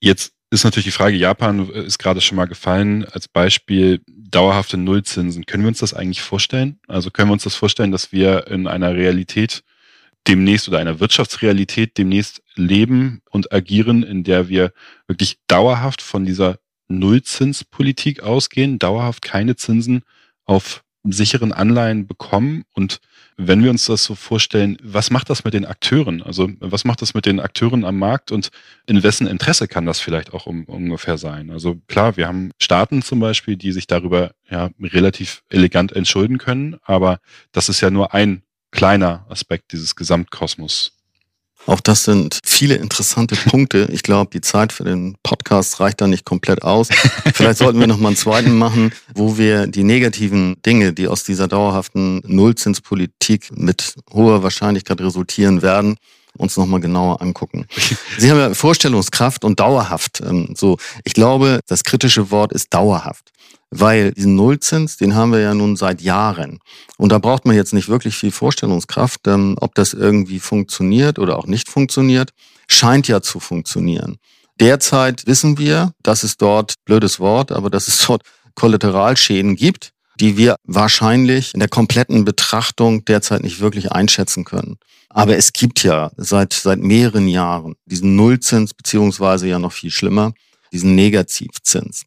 Jetzt 0.00 0.34
ist 0.50 0.64
natürlich 0.64 0.84
die 0.84 0.90
Frage, 0.90 1.16
Japan 1.16 1.66
ist 1.70 1.98
gerade 1.98 2.20
schon 2.20 2.36
mal 2.36 2.44
gefallen 2.44 3.06
als 3.06 3.26
Beispiel 3.26 4.02
dauerhafte 4.30 4.76
Nullzinsen. 4.76 5.46
Können 5.46 5.64
wir 5.64 5.68
uns 5.68 5.78
das 5.78 5.94
eigentlich 5.94 6.22
vorstellen? 6.22 6.78
Also 6.88 7.10
können 7.10 7.28
wir 7.28 7.34
uns 7.34 7.44
das 7.44 7.54
vorstellen, 7.54 7.92
dass 7.92 8.12
wir 8.12 8.46
in 8.48 8.66
einer 8.66 8.94
Realität 8.94 9.62
demnächst 10.26 10.68
oder 10.68 10.78
einer 10.78 11.00
Wirtschaftsrealität 11.00 11.96
demnächst 11.98 12.42
leben 12.54 13.22
und 13.30 13.52
agieren, 13.52 14.02
in 14.02 14.24
der 14.24 14.48
wir 14.48 14.72
wirklich 15.06 15.38
dauerhaft 15.46 16.02
von 16.02 16.24
dieser 16.24 16.58
Nullzinspolitik 16.88 18.22
ausgehen, 18.22 18.78
dauerhaft 18.78 19.22
keine 19.22 19.56
Zinsen 19.56 20.02
auf 20.44 20.84
sicheren 21.04 21.52
Anleihen 21.52 22.06
bekommen 22.06 22.64
und 22.74 23.00
wenn 23.46 23.62
wir 23.62 23.70
uns 23.70 23.86
das 23.86 24.04
so 24.04 24.14
vorstellen, 24.14 24.76
was 24.82 25.10
macht 25.10 25.30
das 25.30 25.44
mit 25.44 25.54
den 25.54 25.64
Akteuren? 25.64 26.22
Also 26.22 26.50
was 26.60 26.84
macht 26.84 27.00
das 27.00 27.14
mit 27.14 27.24
den 27.26 27.40
Akteuren 27.40 27.84
am 27.84 27.98
Markt 27.98 28.32
und 28.32 28.50
in 28.86 29.02
wessen 29.02 29.26
Interesse 29.26 29.66
kann 29.66 29.86
das 29.86 29.98
vielleicht 29.98 30.34
auch 30.34 30.46
um, 30.46 30.64
ungefähr 30.64 31.16
sein? 31.16 31.50
Also 31.50 31.76
klar, 31.88 32.16
wir 32.16 32.28
haben 32.28 32.50
Staaten 32.58 33.02
zum 33.02 33.20
Beispiel, 33.20 33.56
die 33.56 33.72
sich 33.72 33.86
darüber 33.86 34.32
ja 34.50 34.70
relativ 34.80 35.42
elegant 35.48 35.92
entschulden 35.92 36.38
können, 36.38 36.76
aber 36.82 37.18
das 37.52 37.68
ist 37.68 37.80
ja 37.80 37.90
nur 37.90 38.12
ein 38.12 38.42
kleiner 38.70 39.26
Aspekt 39.28 39.72
dieses 39.72 39.96
Gesamtkosmos. 39.96 40.99
Auch 41.66 41.80
das 41.80 42.04
sind 42.04 42.38
viele 42.44 42.74
interessante 42.76 43.36
Punkte. 43.36 43.88
Ich 43.92 44.02
glaube, 44.02 44.30
die 44.32 44.40
Zeit 44.40 44.72
für 44.72 44.84
den 44.84 45.16
Podcast 45.22 45.78
reicht 45.80 46.00
da 46.00 46.06
nicht 46.06 46.24
komplett 46.24 46.62
aus. 46.62 46.88
Vielleicht 47.34 47.58
sollten 47.58 47.78
wir 47.80 47.86
noch 47.86 47.98
mal 47.98 48.08
einen 48.08 48.16
zweiten 48.16 48.56
machen, 48.56 48.92
wo 49.14 49.36
wir 49.36 49.66
die 49.66 49.84
negativen 49.84 50.56
Dinge, 50.64 50.92
die 50.92 51.06
aus 51.06 51.24
dieser 51.24 51.48
dauerhaften 51.48 52.22
Nullzinspolitik 52.26 53.50
mit 53.52 53.94
hoher 54.12 54.42
Wahrscheinlichkeit 54.42 55.00
resultieren 55.00 55.62
werden, 55.62 55.96
uns 56.36 56.56
nochmal 56.56 56.80
genauer 56.80 57.20
angucken. 57.20 57.66
Sie 58.18 58.30
haben 58.30 58.38
ja 58.38 58.54
Vorstellungskraft 58.54 59.44
und 59.44 59.60
dauerhaft. 59.60 60.20
Ähm, 60.20 60.54
so, 60.56 60.78
ich 61.04 61.14
glaube, 61.14 61.60
das 61.66 61.84
kritische 61.84 62.30
Wort 62.30 62.52
ist 62.52 62.72
dauerhaft. 62.72 63.30
Weil 63.70 64.12
diesen 64.12 64.34
Nullzins, 64.34 64.96
den 64.96 65.14
haben 65.14 65.32
wir 65.32 65.40
ja 65.40 65.54
nun 65.54 65.76
seit 65.76 66.00
Jahren. 66.00 66.58
Und 66.96 67.12
da 67.12 67.18
braucht 67.18 67.46
man 67.46 67.54
jetzt 67.54 67.72
nicht 67.72 67.88
wirklich 67.88 68.16
viel 68.16 68.32
Vorstellungskraft, 68.32 69.26
ähm, 69.28 69.56
ob 69.60 69.74
das 69.76 69.92
irgendwie 69.92 70.40
funktioniert 70.40 71.18
oder 71.18 71.38
auch 71.38 71.46
nicht 71.46 71.68
funktioniert. 71.68 72.30
Scheint 72.68 73.06
ja 73.06 73.22
zu 73.22 73.38
funktionieren. 73.38 74.18
Derzeit 74.58 75.26
wissen 75.26 75.56
wir, 75.56 75.92
dass 76.02 76.22
es 76.22 76.36
dort, 76.36 76.74
blödes 76.84 77.20
Wort, 77.20 77.52
aber 77.52 77.70
dass 77.70 77.88
es 77.88 78.04
dort 78.06 78.22
Kollateralschäden 78.56 79.56
gibt, 79.56 79.92
die 80.20 80.36
wir 80.36 80.56
wahrscheinlich 80.64 81.54
in 81.54 81.60
der 81.60 81.68
kompletten 81.68 82.24
Betrachtung 82.24 83.04
derzeit 83.06 83.42
nicht 83.42 83.60
wirklich 83.60 83.90
einschätzen 83.92 84.44
können. 84.44 84.76
Aber 85.08 85.36
es 85.36 85.52
gibt 85.52 85.82
ja 85.82 86.10
seit, 86.16 86.52
seit 86.52 86.78
mehreren 86.78 87.26
Jahren 87.26 87.74
diesen 87.86 88.16
Nullzins, 88.16 88.74
beziehungsweise 88.74 89.48
ja 89.48 89.58
noch 89.58 89.72
viel 89.72 89.90
schlimmer, 89.90 90.32
diesen 90.72 90.94
Negativzins. 90.94 92.04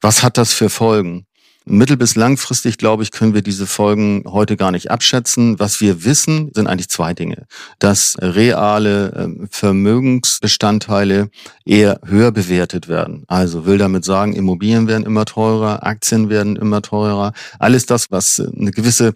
Was 0.00 0.22
hat 0.22 0.38
das 0.38 0.52
für 0.52 0.70
Folgen? 0.70 1.26
Mittel- 1.66 1.96
bis 1.96 2.14
langfristig, 2.14 2.76
glaube 2.76 3.04
ich, 3.04 3.10
können 3.10 3.32
wir 3.32 3.40
diese 3.40 3.66
Folgen 3.66 4.24
heute 4.26 4.58
gar 4.58 4.70
nicht 4.70 4.90
abschätzen. 4.90 5.58
Was 5.58 5.80
wir 5.80 6.04
wissen, 6.04 6.50
sind 6.54 6.66
eigentlich 6.66 6.90
zwei 6.90 7.14
Dinge. 7.14 7.46
Dass 7.78 8.16
reale 8.20 9.14
ähm, 9.16 9.48
Vermögensbestandteile 9.50 11.30
eher 11.64 12.00
höher 12.04 12.32
bewertet 12.32 12.88
werden. 12.88 13.24
Also 13.28 13.64
will 13.64 13.78
damit 13.78 14.04
sagen, 14.04 14.34
Immobilien 14.34 14.88
werden 14.88 15.06
immer 15.06 15.24
teurer, 15.24 15.86
Aktien 15.86 16.28
werden 16.28 16.56
immer 16.56 16.82
teurer. 16.82 17.32
Alles 17.58 17.86
das, 17.86 18.10
was 18.10 18.40
eine 18.40 18.70
gewisse 18.70 19.14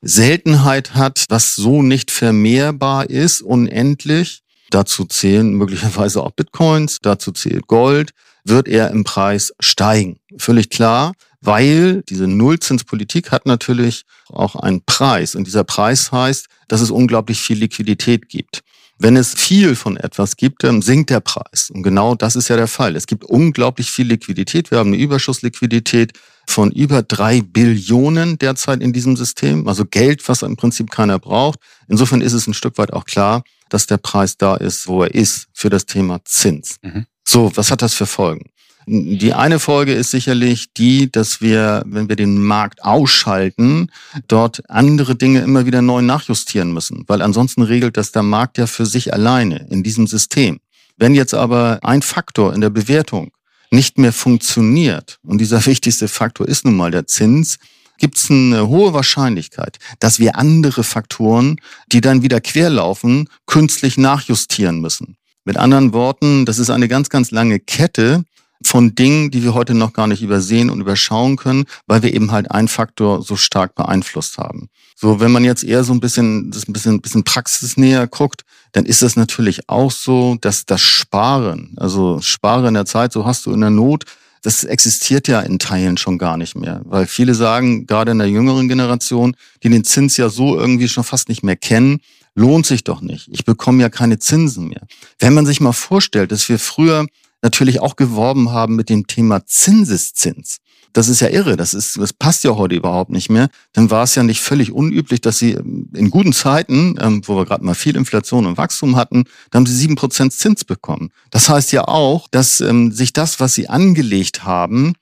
Seltenheit 0.00 0.94
hat, 0.94 1.26
was 1.28 1.54
so 1.54 1.82
nicht 1.82 2.10
vermehrbar 2.10 3.10
ist, 3.10 3.42
unendlich. 3.42 4.42
Dazu 4.70 5.04
zählen 5.04 5.52
möglicherweise 5.52 6.22
auch 6.22 6.30
Bitcoins, 6.30 7.00
dazu 7.02 7.32
zählt 7.32 7.66
Gold 7.66 8.12
wird 8.44 8.68
er 8.68 8.90
im 8.90 9.04
Preis 9.04 9.52
steigen. 9.60 10.18
Völlig 10.38 10.70
klar, 10.70 11.12
weil 11.40 12.02
diese 12.08 12.26
Nullzinspolitik 12.26 13.30
hat 13.30 13.46
natürlich 13.46 14.04
auch 14.28 14.56
einen 14.56 14.84
Preis. 14.84 15.34
Und 15.34 15.46
dieser 15.46 15.64
Preis 15.64 16.12
heißt, 16.12 16.46
dass 16.68 16.80
es 16.80 16.90
unglaublich 16.90 17.40
viel 17.40 17.58
Liquidität 17.58 18.28
gibt. 18.28 18.62
Wenn 18.98 19.16
es 19.16 19.34
viel 19.34 19.74
von 19.74 19.96
etwas 19.96 20.36
gibt, 20.36 20.62
dann 20.62 20.80
sinkt 20.80 21.10
der 21.10 21.20
Preis. 21.20 21.70
Und 21.74 21.82
genau 21.82 22.14
das 22.14 22.36
ist 22.36 22.48
ja 22.48 22.56
der 22.56 22.68
Fall. 22.68 22.94
Es 22.94 23.08
gibt 23.08 23.24
unglaublich 23.24 23.90
viel 23.90 24.06
Liquidität. 24.06 24.70
Wir 24.70 24.78
haben 24.78 24.92
eine 24.92 25.02
Überschussliquidität 25.02 26.12
von 26.46 26.70
über 26.70 27.02
drei 27.02 27.40
Billionen 27.40 28.38
derzeit 28.38 28.80
in 28.80 28.92
diesem 28.92 29.16
System. 29.16 29.66
Also 29.66 29.84
Geld, 29.84 30.28
was 30.28 30.42
im 30.42 30.56
Prinzip 30.56 30.90
keiner 30.90 31.18
braucht. 31.18 31.58
Insofern 31.88 32.20
ist 32.20 32.32
es 32.32 32.46
ein 32.46 32.54
Stück 32.54 32.78
weit 32.78 32.92
auch 32.92 33.04
klar, 33.04 33.42
dass 33.68 33.86
der 33.86 33.96
Preis 33.96 34.36
da 34.36 34.54
ist, 34.54 34.86
wo 34.86 35.02
er 35.02 35.12
ist 35.12 35.48
für 35.52 35.70
das 35.70 35.86
Thema 35.86 36.20
Zins. 36.24 36.76
Mhm. 36.82 37.06
So, 37.24 37.50
was 37.54 37.70
hat 37.70 37.82
das 37.82 37.94
für 37.94 38.06
Folgen? 38.06 38.50
Die 38.86 39.32
eine 39.32 39.60
Folge 39.60 39.92
ist 39.92 40.10
sicherlich 40.10 40.72
die, 40.72 41.10
dass 41.10 41.40
wir, 41.40 41.84
wenn 41.86 42.08
wir 42.08 42.16
den 42.16 42.42
Markt 42.42 42.82
ausschalten, 42.82 43.92
dort 44.26 44.68
andere 44.68 45.14
Dinge 45.14 45.40
immer 45.40 45.66
wieder 45.66 45.82
neu 45.82 46.02
nachjustieren 46.02 46.72
müssen, 46.72 47.04
weil 47.06 47.22
ansonsten 47.22 47.62
regelt 47.62 47.96
das 47.96 48.10
der 48.10 48.24
Markt 48.24 48.58
ja 48.58 48.66
für 48.66 48.86
sich 48.86 49.12
alleine 49.12 49.68
in 49.70 49.84
diesem 49.84 50.08
System. 50.08 50.58
Wenn 50.96 51.14
jetzt 51.14 51.32
aber 51.32 51.78
ein 51.82 52.02
Faktor 52.02 52.54
in 52.54 52.60
der 52.60 52.70
Bewertung 52.70 53.30
nicht 53.70 53.98
mehr 53.98 54.12
funktioniert, 54.12 55.18
und 55.22 55.38
dieser 55.38 55.64
wichtigste 55.66 56.08
Faktor 56.08 56.48
ist 56.48 56.64
nun 56.64 56.76
mal 56.76 56.90
der 56.90 57.06
Zins, 57.06 57.58
gibt 57.98 58.16
es 58.16 58.30
eine 58.30 58.66
hohe 58.66 58.92
Wahrscheinlichkeit, 58.92 59.78
dass 60.00 60.18
wir 60.18 60.36
andere 60.36 60.82
Faktoren, 60.82 61.56
die 61.92 62.00
dann 62.00 62.22
wieder 62.22 62.40
querlaufen, 62.40 63.28
künstlich 63.46 63.96
nachjustieren 63.96 64.80
müssen. 64.80 65.16
Mit 65.44 65.56
anderen 65.56 65.92
Worten, 65.92 66.44
das 66.46 66.58
ist 66.58 66.70
eine 66.70 66.86
ganz, 66.86 67.08
ganz 67.08 67.30
lange 67.32 67.58
Kette 67.58 68.24
von 68.64 68.94
Dingen, 68.94 69.32
die 69.32 69.42
wir 69.42 69.54
heute 69.54 69.74
noch 69.74 69.92
gar 69.92 70.06
nicht 70.06 70.22
übersehen 70.22 70.70
und 70.70 70.80
überschauen 70.80 71.36
können, 71.36 71.64
weil 71.86 72.02
wir 72.02 72.14
eben 72.14 72.30
halt 72.30 72.50
einen 72.50 72.68
Faktor 72.68 73.22
so 73.22 73.34
stark 73.34 73.74
beeinflusst 73.74 74.38
haben. 74.38 74.68
So, 74.94 75.18
wenn 75.18 75.32
man 75.32 75.42
jetzt 75.44 75.64
eher 75.64 75.82
so 75.82 75.92
ein 75.92 75.98
bisschen, 75.98 76.52
das 76.52 76.68
ein 76.68 76.72
bisschen, 76.72 77.00
bisschen 77.00 77.24
praxisnäher 77.24 78.06
guckt, 78.06 78.42
dann 78.70 78.86
ist 78.86 79.02
das 79.02 79.16
natürlich 79.16 79.68
auch 79.68 79.90
so, 79.90 80.36
dass 80.40 80.64
das 80.64 80.80
Sparen, 80.80 81.74
also 81.76 82.20
Spare 82.20 82.68
in 82.68 82.74
der 82.74 82.86
Zeit, 82.86 83.12
so 83.12 83.26
hast 83.26 83.46
du 83.46 83.52
in 83.52 83.60
der 83.60 83.70
Not, 83.70 84.04
das 84.42 84.62
existiert 84.62 85.26
ja 85.28 85.40
in 85.40 85.58
Teilen 85.58 85.96
schon 85.96 86.18
gar 86.18 86.36
nicht 86.36 86.56
mehr. 86.56 86.82
Weil 86.84 87.06
viele 87.06 87.34
sagen, 87.34 87.86
gerade 87.86 88.12
in 88.12 88.18
der 88.18 88.28
jüngeren 88.28 88.68
Generation, 88.68 89.36
die 89.62 89.70
den 89.70 89.84
Zins 89.84 90.16
ja 90.16 90.28
so 90.28 90.58
irgendwie 90.58 90.88
schon 90.88 91.04
fast 91.04 91.28
nicht 91.28 91.42
mehr 91.42 91.56
kennen, 91.56 92.00
lohnt 92.34 92.66
sich 92.66 92.84
doch 92.84 93.00
nicht. 93.00 93.28
Ich 93.30 93.44
bekomme 93.44 93.82
ja 93.82 93.88
keine 93.88 94.18
Zinsen 94.18 94.68
mehr. 94.68 94.82
Wenn 95.18 95.34
man 95.34 95.46
sich 95.46 95.60
mal 95.60 95.72
vorstellt, 95.72 96.32
dass 96.32 96.48
wir 96.48 96.58
früher 96.58 97.06
natürlich 97.42 97.80
auch 97.80 97.96
geworben 97.96 98.50
haben 98.50 98.76
mit 98.76 98.88
dem 98.88 99.06
Thema 99.06 99.44
Zinseszins. 99.46 100.58
Das 100.92 101.08
ist 101.08 101.20
ja 101.20 101.28
irre, 101.28 101.56
das, 101.56 101.72
ist, 101.72 101.96
das 101.98 102.12
passt 102.12 102.44
ja 102.44 102.54
heute 102.54 102.74
überhaupt 102.74 103.10
nicht 103.10 103.30
mehr. 103.30 103.48
Dann 103.72 103.90
war 103.90 104.02
es 104.02 104.14
ja 104.14 104.22
nicht 104.22 104.42
völlig 104.42 104.72
unüblich, 104.72 105.22
dass 105.22 105.38
sie 105.38 105.52
in 105.52 106.10
guten 106.10 106.34
Zeiten, 106.34 106.96
ähm, 107.00 107.22
wo 107.24 107.36
wir 107.36 107.46
gerade 107.46 107.64
mal 107.64 107.74
viel 107.74 107.96
Inflation 107.96 108.46
und 108.46 108.58
Wachstum 108.58 108.96
hatten, 108.96 109.24
da 109.50 109.56
haben 109.56 109.66
sie 109.66 109.74
sieben 109.74 109.96
Prozent 109.96 110.34
Zins 110.34 110.64
bekommen. 110.64 111.10
Das 111.30 111.48
heißt 111.48 111.72
ja 111.72 111.88
auch, 111.88 112.28
dass 112.30 112.60
ähm, 112.60 112.92
sich 112.92 113.14
das, 113.14 113.40
was 113.40 113.54
sie 113.54 113.70
angelegt 113.70 114.44
haben, 114.44 114.92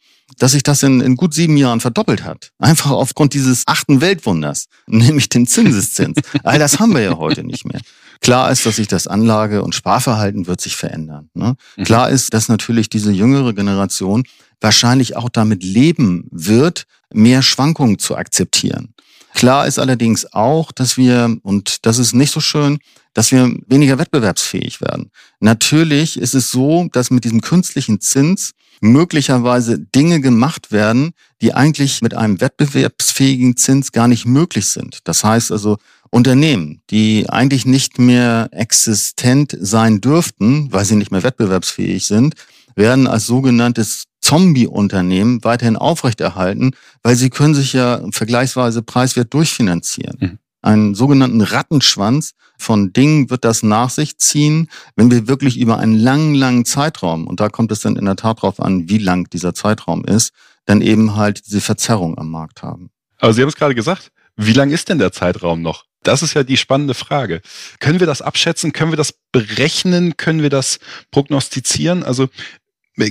dass 0.40 0.52
sich 0.52 0.62
das 0.62 0.82
in, 0.82 1.00
in 1.00 1.16
gut 1.16 1.35
sieben 1.35 1.56
Jahren 1.56 1.80
verdoppelt 1.80 2.25
hat. 2.25 2.52
Einfach 2.59 2.90
aufgrund 2.90 3.35
dieses 3.35 3.64
achten 3.66 4.00
Weltwunders, 4.00 4.66
nämlich 4.87 5.28
den 5.28 5.47
Zinseszins. 5.47 6.16
All 6.42 6.59
das 6.59 6.80
haben 6.80 6.94
wir 6.94 7.02
ja 7.02 7.16
heute 7.18 7.44
nicht 7.44 7.66
mehr. 7.66 7.80
Klar 8.20 8.50
ist, 8.50 8.64
dass 8.66 8.76
sich 8.76 8.88
das 8.88 9.06
Anlage- 9.06 9.62
und 9.62 9.75
Sparverhalten 9.75 10.47
wird 10.47 10.61
sich 10.61 10.76
verändern. 10.76 11.28
Ne? 11.35 11.56
Mhm. 11.76 11.85
Klar 11.85 12.11
ist, 12.11 12.32
dass 12.35 12.49
natürlich 12.49 12.88
diese 12.88 13.12
jüngere 13.12 13.52
Generation 13.52 14.25
wahrscheinlich 14.61 15.16
auch 15.16 15.28
damit 15.28 15.62
leben 15.62 16.26
wird, 16.30 16.85
mehr 17.12 17.42
Schwankungen 17.42 17.99
zu 17.99 18.16
akzeptieren. 18.16 18.94
Klar 19.35 19.66
ist 19.66 19.78
allerdings 19.78 20.32
auch, 20.32 20.73
dass 20.73 20.97
wir, 20.97 21.37
und 21.42 21.87
das 21.87 21.99
ist 21.99 22.14
nicht 22.14 22.32
so 22.32 22.40
schön, 22.40 22.78
dass 23.14 23.30
wir 23.30 23.54
weniger 23.66 23.99
wettbewerbsfähig 23.99 24.80
werden. 24.80 25.11
Natürlich 25.38 26.18
ist 26.18 26.35
es 26.35 26.50
so, 26.50 26.88
dass 26.92 27.11
mit 27.11 27.25
diesem 27.25 27.40
künstlichen 27.40 28.00
Zins 28.00 28.52
möglicherweise 28.80 29.78
Dinge 29.78 30.20
gemacht 30.20 30.72
werden, 30.72 31.12
die 31.42 31.54
eigentlich 31.54 32.02
mit 32.02 32.14
einem 32.14 32.40
wettbewerbsfähigen 32.40 33.56
Zins 33.56 33.92
gar 33.92 34.08
nicht 34.08 34.26
möglich 34.26 34.70
sind. 34.70 35.00
Das 35.04 35.22
heißt 35.22 35.52
also, 35.52 35.76
Unternehmen, 36.10 36.82
die 36.90 37.28
eigentlich 37.28 37.66
nicht 37.66 37.99
mehr 37.99 38.49
existent 38.52 39.56
sein 39.60 40.00
dürften, 40.00 40.72
weil 40.72 40.84
sie 40.84 40.96
nicht 40.96 41.12
mehr 41.12 41.22
wettbewerbsfähig 41.22 42.06
sind, 42.06 42.34
werden 42.75 43.06
als 43.06 43.26
sogenanntes 43.26 44.04
Zombie-Unternehmen 44.20 45.42
weiterhin 45.44 45.76
aufrechterhalten, 45.76 46.72
weil 47.02 47.16
sie 47.16 47.31
können 47.31 47.55
sich 47.55 47.72
ja 47.72 48.02
vergleichsweise 48.11 48.83
preiswert 48.83 49.33
durchfinanzieren. 49.33 50.16
Mhm. 50.20 50.38
Einen 50.62 50.94
sogenannten 50.94 51.40
Rattenschwanz 51.40 52.33
von 52.59 52.92
Dingen 52.92 53.31
wird 53.31 53.44
das 53.44 53.62
nach 53.62 53.90
sich 53.90 54.18
ziehen, 54.18 54.68
wenn 54.94 55.11
wir 55.11 55.27
wirklich 55.27 55.59
über 55.59 55.79
einen 55.79 55.99
langen, 55.99 56.35
langen 56.35 56.64
Zeitraum, 56.64 57.27
und 57.27 57.40
da 57.40 57.49
kommt 57.49 57.73
es 57.73 57.81
dann 57.81 57.96
in 57.96 58.05
der 58.05 58.16
Tat 58.16 58.42
drauf 58.42 58.61
an, 58.61 58.88
wie 58.88 58.99
lang 58.99 59.31
dieser 59.31 59.55
Zeitraum 59.55 60.05
ist, 60.05 60.33
dann 60.66 60.83
eben 60.83 61.16
halt 61.16 61.46
diese 61.46 61.61
Verzerrung 61.61 62.18
am 62.18 62.31
Markt 62.31 62.62
haben. 62.62 62.90
Aber 63.18 63.33
Sie 63.33 63.40
haben 63.40 63.49
es 63.49 63.57
gerade 63.57 63.75
gesagt, 63.75 64.12
wie 64.37 64.53
lang 64.53 64.70
ist 64.70 64.88
denn 64.88 64.99
der 64.99 65.12
Zeitraum 65.12 65.62
noch? 65.62 65.85
Das 66.03 66.23
ist 66.23 66.35
ja 66.35 66.44
die 66.44 66.57
spannende 66.57 66.94
Frage. 66.94 67.42
Können 67.79 68.01
wir 68.01 68.07
das 68.07 68.23
abschätzen? 68.23 68.73
Können 68.73 68.92
wir 68.92 68.96
das 68.96 69.14
berechnen? 69.33 70.16
Können 70.16 70.42
wir 70.42 70.49
das 70.49 70.79
prognostizieren? 71.11 72.03
Also 72.03 72.29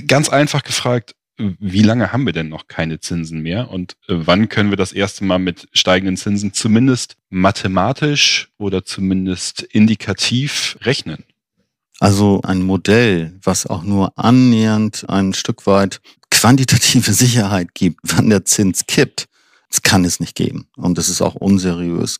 ganz 0.06 0.28
einfach 0.28 0.62
gefragt, 0.64 1.14
wie 1.58 1.82
lange 1.82 2.12
haben 2.12 2.26
wir 2.26 2.32
denn 2.32 2.48
noch 2.48 2.68
keine 2.68 3.00
Zinsen 3.00 3.40
mehr 3.40 3.70
und 3.70 3.92
äh, 4.08 4.14
wann 4.14 4.48
können 4.48 4.70
wir 4.70 4.76
das 4.76 4.92
erste 4.92 5.24
Mal 5.24 5.38
mit 5.38 5.68
steigenden 5.72 6.16
Zinsen 6.16 6.52
zumindest 6.52 7.16
mathematisch 7.30 8.48
oder 8.58 8.84
zumindest 8.84 9.62
indikativ 9.62 10.78
rechnen? 10.82 11.24
Also 11.98 12.40
ein 12.42 12.62
Modell, 12.62 13.38
was 13.42 13.66
auch 13.66 13.82
nur 13.82 14.18
annähernd 14.18 15.08
ein 15.08 15.34
Stück 15.34 15.66
weit 15.66 16.00
quantitative 16.30 17.12
Sicherheit 17.12 17.74
gibt, 17.74 18.00
wann 18.02 18.30
der 18.30 18.44
Zins 18.44 18.86
kippt, 18.86 19.26
das 19.68 19.82
kann 19.82 20.04
es 20.04 20.20
nicht 20.20 20.34
geben. 20.34 20.66
Und 20.76 20.98
das 20.98 21.08
ist 21.08 21.22
auch 21.22 21.34
unseriös. 21.34 22.18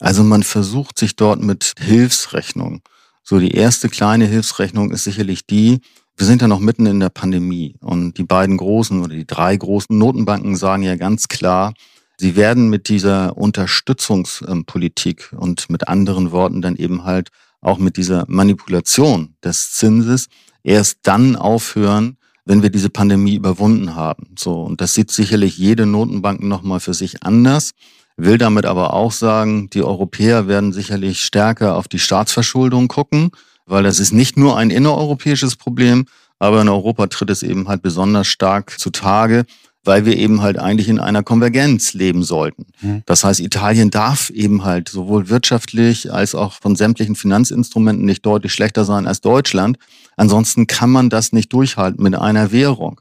Also 0.00 0.24
man 0.24 0.42
versucht 0.42 0.98
sich 0.98 1.16
dort 1.16 1.42
mit 1.42 1.74
Hilfsrechnung. 1.78 2.82
So 3.22 3.38
die 3.38 3.52
erste 3.52 3.88
kleine 3.88 4.26
Hilfsrechnung 4.26 4.90
ist 4.90 5.04
sicherlich 5.04 5.46
die, 5.46 5.80
wir 6.16 6.26
sind 6.26 6.42
ja 6.42 6.48
noch 6.48 6.60
mitten 6.60 6.86
in 6.86 7.00
der 7.00 7.08
Pandemie 7.08 7.76
und 7.80 8.18
die 8.18 8.24
beiden 8.24 8.56
großen 8.56 9.02
oder 9.02 9.14
die 9.14 9.26
drei 9.26 9.56
großen 9.56 9.96
Notenbanken 9.96 10.54
sagen 10.56 10.82
ja 10.82 10.96
ganz 10.96 11.28
klar, 11.28 11.72
sie 12.18 12.36
werden 12.36 12.68
mit 12.68 12.88
dieser 12.88 13.36
Unterstützungspolitik 13.38 15.32
und 15.36 15.70
mit 15.70 15.88
anderen 15.88 16.30
Worten 16.30 16.60
dann 16.60 16.76
eben 16.76 17.04
halt 17.04 17.30
auch 17.62 17.78
mit 17.78 17.96
dieser 17.96 18.24
Manipulation 18.28 19.34
des 19.42 19.72
Zinses 19.72 20.28
erst 20.62 20.98
dann 21.04 21.36
aufhören, 21.36 22.16
wenn 22.44 22.62
wir 22.62 22.70
diese 22.70 22.90
Pandemie 22.90 23.36
überwunden 23.36 23.94
haben. 23.94 24.34
So 24.38 24.62
und 24.62 24.80
das 24.80 24.94
sieht 24.94 25.10
sicherlich 25.10 25.56
jede 25.56 25.86
Notenbank 25.86 26.42
noch 26.42 26.62
mal 26.62 26.80
für 26.80 26.94
sich 26.94 27.22
anders. 27.22 27.70
Will 28.16 28.36
damit 28.36 28.66
aber 28.66 28.92
auch 28.92 29.12
sagen, 29.12 29.70
die 29.70 29.82
Europäer 29.82 30.46
werden 30.46 30.72
sicherlich 30.72 31.24
stärker 31.24 31.76
auf 31.76 31.88
die 31.88 31.98
Staatsverschuldung 31.98 32.88
gucken 32.88 33.30
weil 33.70 33.82
das 33.82 33.98
ist 33.98 34.12
nicht 34.12 34.36
nur 34.36 34.56
ein 34.56 34.70
innereuropäisches 34.70 35.56
Problem, 35.56 36.06
aber 36.38 36.62
in 36.62 36.68
Europa 36.68 37.06
tritt 37.06 37.30
es 37.30 37.42
eben 37.42 37.68
halt 37.68 37.82
besonders 37.82 38.26
stark 38.26 38.78
zutage, 38.78 39.44
weil 39.84 40.04
wir 40.04 40.16
eben 40.16 40.42
halt 40.42 40.58
eigentlich 40.58 40.88
in 40.88 40.98
einer 40.98 41.22
Konvergenz 41.22 41.94
leben 41.94 42.22
sollten. 42.22 42.66
Mhm. 42.80 43.02
Das 43.06 43.24
heißt, 43.24 43.40
Italien 43.40 43.90
darf 43.90 44.30
eben 44.30 44.64
halt 44.64 44.88
sowohl 44.88 45.28
wirtschaftlich 45.28 46.12
als 46.12 46.34
auch 46.34 46.54
von 46.54 46.76
sämtlichen 46.76 47.14
Finanzinstrumenten 47.14 48.04
nicht 48.04 48.26
deutlich 48.26 48.52
schlechter 48.52 48.84
sein 48.84 49.06
als 49.06 49.20
Deutschland. 49.20 49.78
Ansonsten 50.16 50.66
kann 50.66 50.90
man 50.90 51.08
das 51.08 51.32
nicht 51.32 51.52
durchhalten 51.52 52.02
mit 52.02 52.14
einer 52.14 52.52
Währung. 52.52 53.00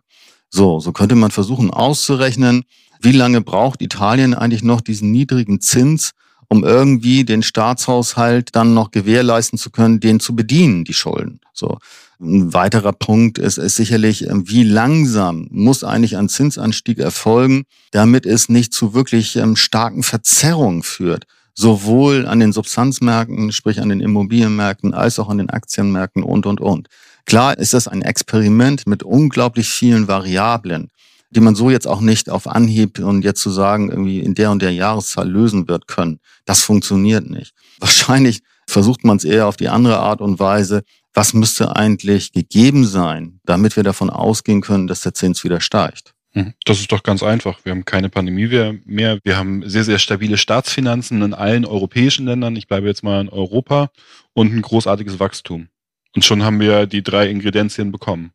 So, 0.50 0.80
so 0.80 0.92
könnte 0.94 1.16
man 1.16 1.32
versuchen 1.32 1.72
auszurechnen, 1.72 2.64
wie 3.02 3.12
lange 3.12 3.42
braucht 3.42 3.82
Italien 3.82 4.34
eigentlich 4.34 4.64
noch 4.64 4.82
diesen 4.82 5.12
niedrigen 5.12 5.62
Zins, 5.62 6.12
um 6.50 6.64
irgendwie 6.64 7.24
den 7.24 7.44
Staatshaushalt 7.44 8.56
dann 8.56 8.74
noch 8.74 8.92
gewährleisten 8.92 9.58
zu 9.58 9.70
können, 9.70 10.00
den 10.00 10.20
zu 10.20 10.36
bedienen, 10.36 10.84
die 10.84 10.94
Schulden. 10.94 11.40
So. 11.54 11.78
Ein 12.20 12.54
weiterer 12.54 12.92
Punkt 12.92 13.38
ist, 13.38 13.58
ist 13.58 13.76
sicherlich, 13.76 14.28
ähm, 14.28 14.50
wie 14.50 14.64
langsam 14.64 15.48
muss 15.52 15.86
eigentlich 15.86 16.18
ein 16.18 16.28
Zinsanstieg 16.28 17.00
erfolgen, 17.00 17.64
damit 17.92 18.26
es 18.26 18.50
nicht 18.50 18.74
zu 18.74 18.94
wirklich 18.94 19.38
ähm, 19.38 19.56
starken 19.56 20.04
Verzerrungen 20.04 20.84
führt 20.84 21.26
sowohl 21.60 22.26
an 22.26 22.40
den 22.40 22.54
Substanzmärkten, 22.54 23.52
sprich 23.52 23.82
an 23.82 23.90
den 23.90 24.00
Immobilienmärkten, 24.00 24.94
als 24.94 25.20
auch 25.20 25.28
an 25.28 25.40
den 25.40 25.50
Aktienmärkten 25.50 26.24
und, 26.24 26.46
und, 26.46 26.62
und. 26.62 26.88
Klar 27.26 27.58
ist 27.58 27.74
das 27.74 27.90
ein 27.90 28.02
Experiment 28.02 28.88
mit 28.88 29.04
unglaublich 29.04 29.70
vielen 29.70 30.08
Variablen 30.08 30.90
die 31.32 31.40
man 31.40 31.56
so 31.56 31.70
jetzt 31.70 31.88
auch 31.88 32.02
nicht 32.02 32.30
auf 32.30 32.48
Anhieb 32.48 33.00
und 33.00 33.24
jetzt 33.24 33.42
zu 33.42 33.50
sagen, 33.50 33.90
irgendwie 33.90 34.20
in 34.20 34.36
der 34.36 34.52
und 34.52 34.62
der 34.62 34.74
Jahreszahl 34.74 35.30
lösen 35.30 35.68
wird 35.68 35.88
können. 35.88 36.20
Das 36.46 36.64
funktioniert 36.64 37.30
nicht. 37.30 37.54
Wahrscheinlich 37.80 38.42
versucht 38.68 39.04
man 39.04 39.18
es 39.18 39.24
eher 39.24 39.48
auf 39.48 39.58
die 39.58 39.70
andere 39.70 40.00
Art 40.00 40.22
und 40.22 40.40
Weise. 40.40 40.84
Was 41.14 41.34
müsste 41.34 41.76
eigentlich 41.76 42.32
gegeben 42.32 42.86
sein, 42.86 43.40
damit 43.44 43.76
wir 43.76 43.84
davon 43.84 44.10
ausgehen 44.10 44.62
können, 44.62 44.88
dass 44.88 45.02
der 45.02 45.14
Zins 45.14 45.44
wieder 45.44 45.60
steigt? 45.60 46.14
Hm, 46.34 46.54
das 46.66 46.80
ist 46.80 46.92
doch 46.92 47.02
ganz 47.02 47.24
einfach. 47.24 47.60
Wir 47.64 47.72
haben 47.72 47.86
keine 47.86 48.10
Pandemie 48.10 48.48
mehr. 48.86 49.20
Wir 49.24 49.38
haben 49.38 49.68
sehr, 49.68 49.84
sehr 49.84 49.98
stabile 49.98 50.38
Staatsfinanzen 50.38 51.22
in 51.22 51.34
allen 51.34 51.66
europäischen 51.66 52.26
Ländern. 52.26 52.56
Ich 52.56 52.68
bleibe 52.68 52.88
jetzt 52.88 53.04
mal 53.04 53.22
in 53.22 53.30
Europa 53.30 53.90
und 54.34 54.54
ein 54.54 54.62
großartiges 54.62 55.20
Wachstum. 55.20 55.70
Und 56.16 56.26
schon 56.26 56.44
haben 56.44 56.60
wir 56.60 56.86
die 56.86 57.04
drei 57.04 57.30
Ingredienzien 57.30 57.92
bekommen. 57.92 58.32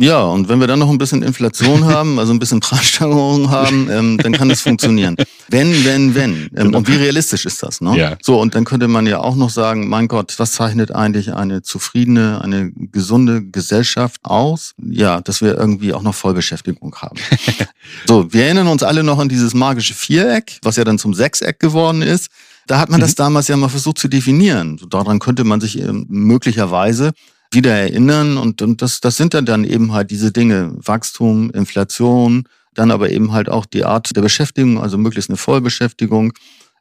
Ja, 0.00 0.22
und 0.22 0.48
wenn 0.48 0.60
wir 0.60 0.68
dann 0.68 0.78
noch 0.78 0.90
ein 0.90 0.96
bisschen 0.96 1.24
Inflation 1.24 1.84
haben, 1.92 2.20
also 2.20 2.32
ein 2.32 2.38
bisschen 2.38 2.60
Preissteigerung 2.60 3.50
haben, 3.50 3.88
ähm, 3.90 4.18
dann 4.18 4.32
kann 4.32 4.48
das 4.48 4.60
funktionieren. 4.60 5.16
Wenn, 5.48 5.84
wenn, 5.84 6.14
wenn. 6.14 6.50
Ähm, 6.56 6.74
und 6.74 6.86
wie 6.86 6.94
realistisch 6.94 7.44
ist 7.44 7.64
das? 7.64 7.80
Ne? 7.80 7.98
Ja. 7.98 8.16
So, 8.22 8.40
und 8.40 8.54
dann 8.54 8.64
könnte 8.64 8.86
man 8.86 9.06
ja 9.06 9.18
auch 9.18 9.34
noch 9.34 9.50
sagen, 9.50 9.88
mein 9.88 10.06
Gott, 10.06 10.38
was 10.38 10.52
zeichnet 10.52 10.94
eigentlich 10.94 11.34
eine 11.34 11.62
zufriedene, 11.62 12.40
eine 12.42 12.70
gesunde 12.70 13.42
Gesellschaft 13.44 14.20
aus? 14.24 14.74
Ja, 14.78 15.20
dass 15.20 15.42
wir 15.42 15.56
irgendwie 15.56 15.92
auch 15.92 16.02
noch 16.02 16.14
Vollbeschäftigung 16.14 16.94
haben. 16.96 17.16
so, 18.06 18.32
wir 18.32 18.44
erinnern 18.44 18.68
uns 18.68 18.84
alle 18.84 19.02
noch 19.02 19.18
an 19.18 19.28
dieses 19.28 19.52
magische 19.52 19.94
Viereck, 19.94 20.60
was 20.62 20.76
ja 20.76 20.84
dann 20.84 20.98
zum 20.98 21.12
Sechseck 21.12 21.58
geworden 21.58 22.02
ist. 22.02 22.28
Da 22.68 22.78
hat 22.78 22.88
man 22.88 23.00
mhm. 23.00 23.02
das 23.02 23.16
damals 23.16 23.48
ja 23.48 23.56
mal 23.56 23.68
versucht 23.68 23.98
zu 23.98 24.06
definieren. 24.06 24.78
Daran 24.90 25.18
könnte 25.18 25.42
man 25.42 25.60
sich 25.60 25.80
ähm, 25.80 26.06
möglicherweise 26.08 27.12
wieder 27.50 27.74
erinnern. 27.74 28.36
Und, 28.36 28.62
und 28.62 28.82
das, 28.82 29.00
das 29.00 29.16
sind 29.16 29.34
dann, 29.34 29.46
dann 29.46 29.64
eben 29.64 29.92
halt 29.92 30.10
diese 30.10 30.32
Dinge. 30.32 30.74
Wachstum, 30.76 31.50
Inflation, 31.50 32.44
dann 32.74 32.90
aber 32.90 33.10
eben 33.10 33.32
halt 33.32 33.48
auch 33.48 33.66
die 33.66 33.84
Art 33.84 34.14
der 34.14 34.22
Beschäftigung, 34.22 34.80
also 34.80 34.98
möglichst 34.98 35.30
eine 35.30 35.36
Vollbeschäftigung 35.36 36.32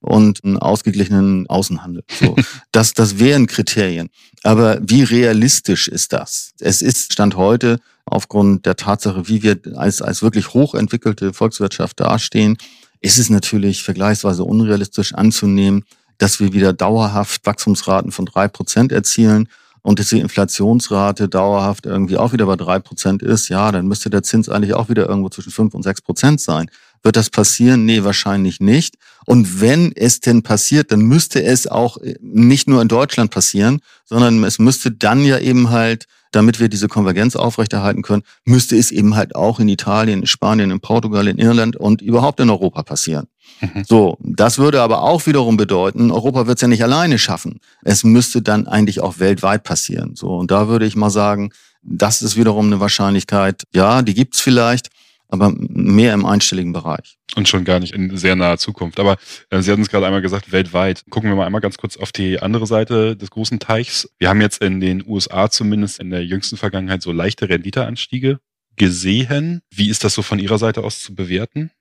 und 0.02 0.44
einen 0.44 0.58
ausgeglichenen 0.58 1.48
Außenhandel. 1.48 2.04
So, 2.20 2.36
das, 2.72 2.94
das 2.94 3.20
wären 3.20 3.48
Kriterien. 3.48 4.10
Aber 4.44 4.80
wie 4.82 5.04
realistisch 5.04 5.88
ist 5.88 6.14
das? 6.14 6.54
Es 6.60 6.82
ist 6.82 7.14
Stand 7.14 7.36
heute 7.36 7.80
aufgrund 8.06 8.66
der 8.66 8.76
Tatsache, 8.76 9.28
wie 9.28 9.44
wir 9.44 9.60
als, 9.76 10.02
als 10.02 10.22
wirklich 10.22 10.54
hochentwickelte 10.54 11.34
Volkswirtschaft 11.34 12.00
dastehen, 12.00 12.58
ist 13.02 13.18
es 13.18 13.30
natürlich 13.30 13.84
vergleichsweise 13.84 14.44
unrealistisch 14.44 15.14
anzunehmen, 15.14 15.84
dass 16.18 16.40
wir 16.40 16.54
wieder 16.54 16.74
dauerhaft 16.74 17.46
Wachstumsraten 17.46 18.12
von 18.12 18.26
drei 18.26 18.48
Prozent 18.48 18.92
erzielen 18.92 19.50
und 19.82 20.00
dass 20.00 20.10
die 20.10 20.20
Inflationsrate 20.20 21.30
dauerhaft 21.30 21.86
irgendwie 21.86 22.18
auch 22.18 22.34
wieder 22.34 22.46
bei 22.46 22.56
drei 22.56 22.80
Prozent 22.80 23.22
ist, 23.24 23.50
ja, 23.50 23.72
dann 23.72 23.88
müsste 23.88 24.10
der 24.10 24.24
Zins 24.24 24.50
eigentlich 24.50 24.74
auch 24.74 24.90
wieder 24.90 25.08
irgendwo 25.08 25.30
zwischen 25.30 25.52
fünf 25.52 25.74
und 25.74 25.84
sechs 25.84 26.02
Prozent 26.02 26.42
sein. 26.42 26.70
Wird 27.04 27.16
das 27.16 27.30
passieren? 27.30 27.86
Nee, 27.86 28.04
wahrscheinlich 28.04 28.60
nicht. 28.60 28.96
Und 29.26 29.62
wenn 29.62 29.92
es 29.96 30.20
denn 30.20 30.44
passiert, 30.44 30.92
dann 30.92 31.02
müsste 31.02 31.44
es 31.44 31.68
auch 31.68 31.98
äh, 31.98 32.16
nicht 32.22 32.68
nur 32.68 32.82
in 32.82 32.88
Deutschland 32.88 33.32
passieren, 33.32 33.80
sondern 34.06 34.44
es 34.44 34.60
müsste 34.60 34.92
dann 34.92 35.24
ja 35.24 35.38
eben 35.40 35.70
halt, 35.70 36.08
damit 36.38 36.60
wir 36.60 36.70
diese 36.70 36.88
Konvergenz 36.88 37.36
aufrechterhalten 37.36 38.04
können, 38.04 38.22
müsste 38.46 38.78
es 38.78 38.92
eben 38.92 39.16
halt 39.16 39.36
auch 39.36 39.60
in 39.60 39.68
Italien, 39.68 40.20
in 40.20 40.28
Spanien, 40.28 40.70
in 40.70 40.80
Portugal, 40.80 41.28
in 41.28 41.40
Irland 41.40 41.76
und 41.76 42.04
überhaupt 42.04 42.40
in 42.40 42.52
Europa 42.52 42.84
passieren. 42.84 43.26
Mhm. 43.60 43.84
So, 43.88 44.18
das 44.20 44.60
würde 44.60 44.84
aber 44.84 45.02
auch 45.02 45.26
wiederum 45.26 45.58
bedeuten, 45.58 46.12
Europa 46.12 46.46
wird 46.46 46.60
es 46.60 46.62
ja 46.62 46.68
nicht 46.68 46.84
alleine 46.84 47.18
schaffen. 47.18 47.60
Es 47.82 48.04
müsste 48.04 48.44
dann 48.44 48.68
eigentlich 48.68 49.02
auch 49.02 49.18
weltweit 49.18 49.64
passieren. 49.64 50.16
So, 50.16 50.28
und 50.38 50.52
da 50.52 50.68
würde 50.68 50.86
ich 50.86 50.96
mal 50.96 51.10
sagen, 51.10 51.50
das 51.82 52.22
ist 52.22 52.38
wiederum 52.38 52.68
eine 52.68 52.80
Wahrscheinlichkeit, 52.80 53.64
ja, 53.74 54.04
die 54.04 54.14
gibt's 54.14 54.40
vielleicht, 54.40 54.90
aber 55.30 55.54
mehr 55.58 56.14
im 56.14 56.26
einstelligen 56.26 56.74
Bereich. 56.74 57.18
Und 57.36 57.48
schon 57.48 57.66
gar 57.66 57.80
nicht 57.80 57.94
in 57.94 58.16
sehr 58.16 58.36
naher 58.36 58.58
Zukunft. 58.58 59.00
Aber 59.00 59.18
äh, 59.50 59.62
Sie 59.62 59.72
hatten 59.72 59.82
es 59.82 59.90
gerade 59.90 60.06
einmal 60.06 60.22
gesagt, 60.22 60.52
weltweit. 60.52 61.04
Gucken 61.10 61.30
wir 61.30 61.36
mal 61.36 61.46
einmal 61.46 61.62
ganz 61.62 61.78
kurz 61.78 61.98
auf 61.98 62.12
die 62.12 62.40
andere 62.40 62.66
Seite 62.66 63.16
des 63.16 63.30
großen 63.30 63.60
Teichs. 63.60 64.10
Wir 64.20 64.30
haben 64.30 64.42
jetzt 64.42 64.62
in 64.62 64.80
den 64.80 65.06
USA 65.06 65.50
zumindest 65.50 66.00
in 66.00 66.10
der 66.10 66.26
jüngsten 66.26 66.58
Vergangenheit 66.58 67.02
so 67.02 67.12
leichte 67.12 67.50
Renditeanstiege 67.50 68.40
gesehen. 68.78 69.62
Wie 69.70 69.90
ist 69.90 70.04
das 70.04 70.14
so 70.14 70.22
von 70.22 70.40
Ihrer 70.40 70.58
Seite 70.58 70.84
aus 70.84 71.02
zu 71.02 71.16
bewerten? 71.16 71.72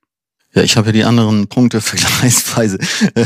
Ja, 0.57 0.63
ich 0.63 0.75
habe 0.75 0.87
ja 0.87 0.91
die 0.91 1.03
anderen 1.03 1.47
Punkte 1.47 1.81
vergleichsweise 1.81 2.79
äh, 3.13 3.25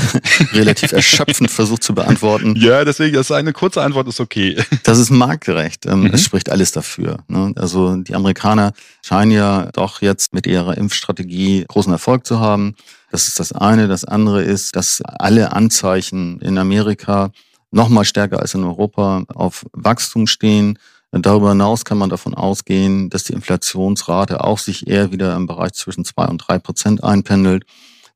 relativ 0.51 0.91
erschöpfend 0.91 1.49
versucht 1.49 1.81
zu 1.81 1.95
beantworten. 1.95 2.55
Ja, 2.57 2.83
deswegen, 2.83 3.15
das 3.15 3.31
eine 3.31 3.53
kurze 3.53 3.81
Antwort 3.81 4.09
ist 4.09 4.19
okay. 4.19 4.61
Das 4.83 4.97
ist 4.97 5.11
marktgerecht. 5.11 5.85
Ähm, 5.85 6.01
mhm. 6.01 6.13
Es 6.13 6.25
spricht 6.25 6.49
alles 6.49 6.73
dafür. 6.73 7.19
Ne? 7.29 7.53
Also 7.55 7.95
die 7.95 8.15
Amerikaner 8.15 8.73
scheinen 9.01 9.31
ja 9.31 9.69
doch 9.71 10.01
jetzt 10.01 10.33
mit 10.33 10.45
ihrer 10.45 10.77
Impfstrategie 10.77 11.63
großen 11.67 11.93
Erfolg 11.93 12.25
zu 12.25 12.41
haben. 12.41 12.75
Das 13.11 13.29
ist 13.29 13.39
das 13.39 13.53
eine. 13.53 13.87
Das 13.87 14.03
andere 14.03 14.43
ist, 14.43 14.75
dass 14.75 15.01
alle 15.01 15.53
Anzeichen 15.53 16.41
in 16.41 16.57
Amerika 16.57 17.31
noch 17.69 17.87
mal 17.87 18.03
stärker 18.03 18.39
als 18.39 18.55
in 18.55 18.65
Europa 18.65 19.23
auf 19.33 19.65
Wachstum 19.71 20.27
stehen. 20.27 20.77
Darüber 21.11 21.49
hinaus 21.49 21.83
kann 21.83 21.97
man 21.97 22.09
davon 22.09 22.33
ausgehen, 22.33 23.09
dass 23.09 23.25
die 23.25 23.33
Inflationsrate 23.33 24.43
auch 24.43 24.59
sich 24.59 24.87
eher 24.87 25.11
wieder 25.11 25.35
im 25.35 25.45
Bereich 25.45 25.73
zwischen 25.73 26.05
zwei 26.05 26.25
und 26.25 26.37
drei 26.37 26.57
Prozent 26.57 27.03
einpendelt. 27.03 27.65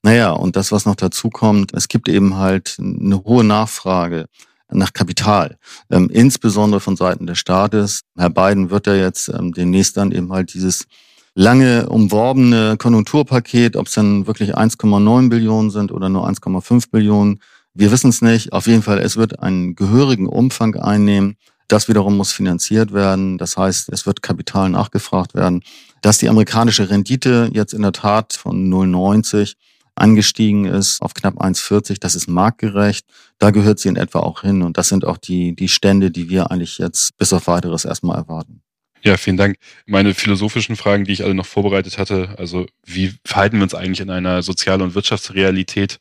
Naja, 0.02 0.32
und 0.32 0.56
das, 0.56 0.72
was 0.72 0.86
noch 0.86 0.96
dazu 0.96 1.30
kommt, 1.30 1.74
es 1.74 1.88
gibt 1.88 2.08
eben 2.08 2.38
halt 2.38 2.78
eine 2.80 3.24
hohe 3.24 3.44
Nachfrage 3.44 4.28
nach 4.72 4.94
Kapital, 4.94 5.58
ähm, 5.90 6.10
insbesondere 6.10 6.80
von 6.80 6.96
Seiten 6.96 7.28
des 7.28 7.38
Staates. 7.38 8.02
Herr 8.18 8.30
Biden 8.30 8.70
wird 8.70 8.88
ja 8.88 8.96
jetzt 8.96 9.30
ähm, 9.30 9.54
demnächst 9.54 9.98
dann 9.98 10.12
eben 10.12 10.32
halt 10.32 10.54
dieses 10.54 10.86
lange 11.34 11.90
umworbene 11.90 12.78
Konjunkturpaket, 12.78 13.76
ob 13.76 13.88
es 13.88 13.94
dann 13.94 14.26
wirklich 14.26 14.56
1,9 14.58 15.30
Billionen 15.30 15.70
sind 15.70 15.92
oder 15.92 16.08
nur 16.08 16.28
1,5 16.28 16.92
Billionen, 16.92 17.40
wir 17.74 17.92
wissen 17.92 18.10
es 18.10 18.22
nicht. 18.22 18.54
Auf 18.54 18.68
jeden 18.68 18.82
Fall, 18.82 19.00
es 19.00 19.18
wird 19.18 19.40
einen 19.42 19.76
gehörigen 19.76 20.28
Umfang 20.28 20.76
einnehmen. 20.76 21.36
Das 21.68 21.88
wiederum 21.88 22.18
muss 22.18 22.32
finanziert 22.32 22.94
werden. 22.94 23.38
Das 23.38 23.58
heißt, 23.58 23.90
es 23.90 24.06
wird 24.06 24.22
Kapital 24.22 24.70
nachgefragt 24.70 25.34
werden. 25.34 25.64
Dass 26.02 26.20
die 26.20 26.30
amerikanische 26.30 26.90
Rendite 26.90 27.50
jetzt 27.54 27.74
in 27.74 27.82
der 27.82 27.92
Tat 27.92 28.34
von 28.34 28.70
0,90 28.72 29.56
angestiegen 29.96 30.66
ist 30.66 31.02
auf 31.02 31.14
knapp 31.14 31.42
1,40, 31.42 32.00
das 32.00 32.16
ist 32.16 32.28
marktgerecht. 32.28 33.06
Da 33.40 33.52
gehört 33.52 33.80
sie 33.80 33.90
in 33.90 33.96
etwa 33.96 34.20
auch 34.20 34.42
hin. 34.42 34.62
Und 34.62 34.78
das 34.78 34.90
sind 34.90 35.06
auch 35.06 35.18
die, 35.18 35.56
die 35.56 35.70
Stände, 35.70 36.12
die 36.12 36.30
wir 36.30 36.52
eigentlich 36.52 36.78
jetzt 36.78 37.18
bis 37.18 37.34
auf 37.34 37.48
weiteres 37.48 37.86
erstmal 37.86 38.18
erwarten. 38.18 38.62
Ja, 39.04 39.18
vielen 39.18 39.38
Dank. 39.38 39.58
Meine 39.86 40.16
philosophischen 40.16 40.76
Fragen, 40.76 41.06
die 41.06 41.14
ich 41.14 41.24
alle 41.24 41.36
noch 41.36 41.46
vorbereitet 41.46 41.98
hatte, 42.00 42.36
also 42.38 42.66
wie 42.84 43.14
verhalten 43.24 43.58
wir 43.58 43.64
uns 43.64 43.76
eigentlich 43.76 44.02
in 44.02 44.10
einer 44.10 44.42
Sozial- 44.42 44.82
und 44.82 44.96
Wirtschaftsrealität, 44.96 46.00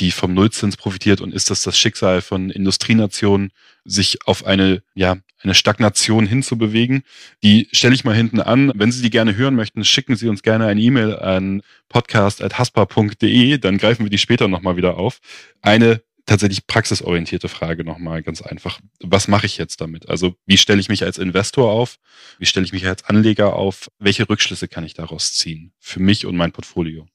die 0.00 0.10
vom 0.10 0.34
Nullzins 0.34 0.76
profitiert 0.76 1.20
und 1.20 1.32
ist 1.32 1.50
das 1.50 1.62
das 1.62 1.78
Schicksal 1.78 2.22
von 2.22 2.50
Industrienationen, 2.50 3.52
sich 3.84 4.26
auf 4.26 4.44
eine, 4.44 4.82
ja, 4.94 5.16
eine 5.42 5.54
Stagnation 5.54 6.26
hinzubewegen? 6.26 7.02
Die 7.42 7.68
stelle 7.72 7.94
ich 7.94 8.04
mal 8.04 8.14
hinten 8.14 8.40
an. 8.40 8.72
Wenn 8.74 8.92
Sie 8.92 9.02
die 9.02 9.10
gerne 9.10 9.36
hören 9.36 9.54
möchten, 9.54 9.84
schicken 9.84 10.16
Sie 10.16 10.28
uns 10.28 10.42
gerne 10.42 10.66
eine 10.66 10.80
E-Mail 10.80 11.16
an 11.16 11.62
podcast.haspa.de, 11.88 13.58
dann 13.58 13.78
greifen 13.78 14.04
wir 14.04 14.10
die 14.10 14.18
später 14.18 14.48
nochmal 14.48 14.76
wieder 14.76 14.96
auf. 14.96 15.20
Eine 15.62 16.02
tatsächlich 16.26 16.66
praxisorientierte 16.66 17.48
Frage 17.48 17.84
nochmal 17.84 18.22
ganz 18.22 18.40
einfach. 18.40 18.80
Was 19.00 19.28
mache 19.28 19.46
ich 19.46 19.58
jetzt 19.58 19.80
damit? 19.80 20.08
Also 20.08 20.36
wie 20.46 20.58
stelle 20.58 20.80
ich 20.80 20.88
mich 20.88 21.02
als 21.02 21.18
Investor 21.18 21.70
auf? 21.70 21.96
Wie 22.38 22.46
stelle 22.46 22.64
ich 22.64 22.72
mich 22.72 22.86
als 22.86 23.04
Anleger 23.04 23.54
auf? 23.54 23.90
Welche 23.98 24.28
Rückschlüsse 24.28 24.68
kann 24.68 24.84
ich 24.84 24.94
daraus 24.94 25.32
ziehen 25.34 25.72
für 25.78 26.00
mich 26.00 26.26
und 26.26 26.36
mein 26.36 26.52
Portfolio? 26.52 27.06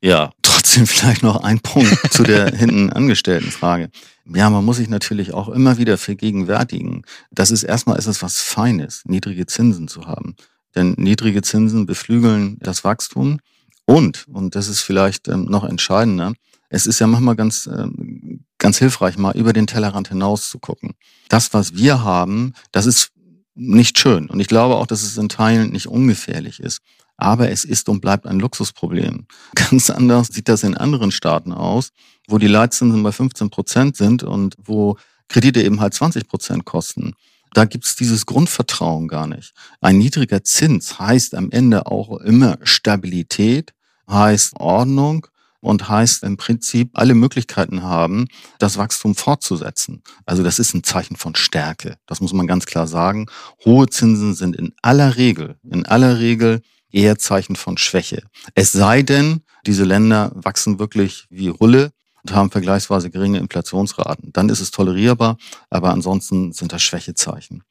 Ja, 0.00 0.32
trotzdem 0.62 0.86
vielleicht 0.86 1.22
noch 1.22 1.42
ein 1.42 1.60
Punkt 1.60 2.12
zu 2.12 2.22
der 2.22 2.54
hinten 2.54 2.90
angestellten 2.90 3.50
Frage. 3.50 3.90
Ja, 4.24 4.48
man 4.50 4.64
muss 4.64 4.76
sich 4.76 4.88
natürlich 4.88 5.34
auch 5.34 5.48
immer 5.48 5.78
wieder 5.78 5.98
vergegenwärtigen. 5.98 7.04
Das 7.32 7.50
ist 7.50 7.64
erstmal 7.64 7.98
ist 7.98 8.06
es 8.06 8.22
was 8.22 8.40
Feines, 8.40 9.02
niedrige 9.04 9.46
Zinsen 9.46 9.88
zu 9.88 10.06
haben. 10.06 10.36
Denn 10.76 10.94
niedrige 10.96 11.42
Zinsen 11.42 11.86
beflügeln 11.86 12.58
das 12.60 12.84
Wachstum 12.84 13.40
und, 13.84 14.26
und 14.28 14.54
das 14.54 14.68
ist 14.68 14.80
vielleicht 14.80 15.28
ähm, 15.28 15.46
noch 15.46 15.64
entscheidender, 15.64 16.32
es 16.70 16.86
ist 16.86 17.00
ja 17.00 17.06
manchmal 17.06 17.36
ganz, 17.36 17.66
ähm, 17.70 18.44
ganz 18.56 18.78
hilfreich, 18.78 19.18
mal 19.18 19.36
über 19.36 19.52
den 19.52 19.66
Tellerrand 19.66 20.08
hinaus 20.08 20.48
zu 20.48 20.58
gucken. 20.58 20.92
Das, 21.28 21.52
was 21.52 21.74
wir 21.74 22.02
haben, 22.02 22.54
das 22.70 22.86
ist 22.86 23.10
nicht 23.54 23.98
schön. 23.98 24.30
Und 24.30 24.40
ich 24.40 24.46
glaube 24.46 24.76
auch, 24.76 24.86
dass 24.86 25.02
es 25.02 25.18
in 25.18 25.28
Teilen 25.28 25.70
nicht 25.72 25.88
ungefährlich 25.88 26.60
ist 26.60 26.80
aber 27.22 27.50
es 27.50 27.64
ist 27.64 27.88
und 27.88 28.00
bleibt 28.00 28.26
ein 28.26 28.40
Luxusproblem. 28.40 29.26
Ganz 29.54 29.90
anders 29.90 30.28
sieht 30.28 30.48
das 30.48 30.62
in 30.62 30.76
anderen 30.76 31.12
Staaten 31.12 31.52
aus, 31.52 31.90
wo 32.28 32.38
die 32.38 32.48
Leitzinsen 32.48 33.02
bei 33.02 33.12
15 33.12 33.50
Prozent 33.50 33.96
sind 33.96 34.22
und 34.22 34.56
wo 34.58 34.96
Kredite 35.28 35.62
eben 35.62 35.80
halt 35.80 35.94
20 35.94 36.28
Prozent 36.28 36.64
kosten. 36.64 37.14
Da 37.54 37.64
gibt's 37.64 37.96
dieses 37.96 38.26
Grundvertrauen 38.26 39.08
gar 39.08 39.26
nicht. 39.26 39.52
Ein 39.80 39.98
niedriger 39.98 40.42
Zins 40.42 40.98
heißt 40.98 41.34
am 41.34 41.50
Ende 41.50 41.86
auch 41.86 42.18
immer 42.20 42.58
Stabilität, 42.62 43.72
heißt 44.08 44.54
Ordnung 44.58 45.26
und 45.60 45.88
heißt 45.88 46.24
im 46.24 46.36
Prinzip 46.36 46.90
alle 46.94 47.14
Möglichkeiten 47.14 47.82
haben, 47.82 48.26
das 48.58 48.78
Wachstum 48.78 49.14
fortzusetzen. 49.14 50.02
Also 50.26 50.42
das 50.42 50.58
ist 50.58 50.74
ein 50.74 50.82
Zeichen 50.82 51.16
von 51.16 51.34
Stärke. 51.34 51.96
Das 52.06 52.20
muss 52.20 52.32
man 52.32 52.46
ganz 52.46 52.66
klar 52.66 52.86
sagen. 52.86 53.26
Hohe 53.64 53.88
Zinsen 53.88 54.34
sind 54.34 54.56
in 54.56 54.74
aller 54.82 55.16
Regel, 55.16 55.56
in 55.70 55.86
aller 55.86 56.18
Regel 56.18 56.62
eher 56.92 57.18
Zeichen 57.18 57.56
von 57.56 57.78
Schwäche. 57.78 58.22
Es 58.54 58.72
sei 58.72 59.02
denn, 59.02 59.42
diese 59.66 59.84
Länder 59.84 60.32
wachsen 60.34 60.78
wirklich 60.78 61.26
wie 61.30 61.48
Rulle 61.48 61.92
und 62.22 62.34
haben 62.34 62.50
vergleichsweise 62.50 63.10
geringe 63.10 63.38
Inflationsraten. 63.38 64.32
Dann 64.32 64.48
ist 64.48 64.60
es 64.60 64.70
tolerierbar, 64.70 65.36
aber 65.70 65.90
ansonsten 65.90 66.52
sind 66.52 66.72
das 66.72 66.82
Schwächezeichen. 66.82 67.62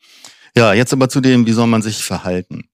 Ja, 0.55 0.73
jetzt 0.73 0.91
aber 0.91 1.09
zu 1.09 1.21
dem, 1.21 1.45
wie 1.45 1.53
soll 1.53 1.67
man 1.67 1.81
sich 1.81 2.03
verhalten? 2.03 2.69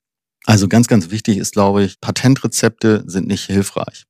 Also 0.46 0.68
ganz, 0.68 0.88
ganz 0.88 1.12
wichtig 1.12 1.38
ist, 1.38 1.54
glaube 1.54 1.84
ich, 1.84 2.00
Patentrezepte 2.00 3.04
sind 3.06 3.28
nicht 3.28 3.46
hilfreich. 3.46 4.06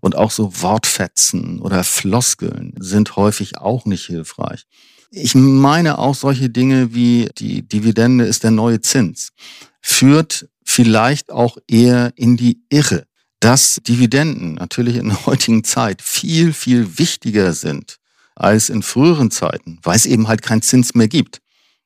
Und 0.00 0.16
auch 0.16 0.30
so 0.30 0.62
Wortfetzen 0.62 1.60
oder 1.60 1.84
Floskeln 1.84 2.74
sind 2.78 3.16
häufig 3.16 3.58
auch 3.58 3.84
nicht 3.84 4.06
hilfreich. 4.06 4.66
Ich 5.10 5.34
meine 5.34 5.98
auch 5.98 6.14
solche 6.14 6.50
Dinge 6.50 6.94
wie 6.94 7.28
die 7.36 7.62
Dividende 7.62 8.24
ist 8.24 8.44
der 8.44 8.52
neue 8.52 8.80
Zins 8.80 9.32
führt 9.80 10.48
vielleicht 10.64 11.32
auch 11.32 11.58
eher 11.66 12.12
in 12.16 12.36
die 12.36 12.60
Irre, 12.68 13.06
dass 13.40 13.80
Dividenden 13.86 14.54
natürlich 14.54 14.96
in 14.96 15.08
der 15.08 15.26
heutigen 15.26 15.64
Zeit 15.64 16.02
viel, 16.02 16.52
viel 16.52 16.98
wichtiger 16.98 17.52
sind 17.52 17.96
als 18.36 18.70
in 18.70 18.82
früheren 18.82 19.30
Zeiten, 19.30 19.78
weil 19.82 19.96
es 19.96 20.06
eben 20.06 20.28
halt 20.28 20.42
keinen 20.42 20.62
Zins 20.62 20.94
mehr 20.94 21.08
gibt. 21.08 21.40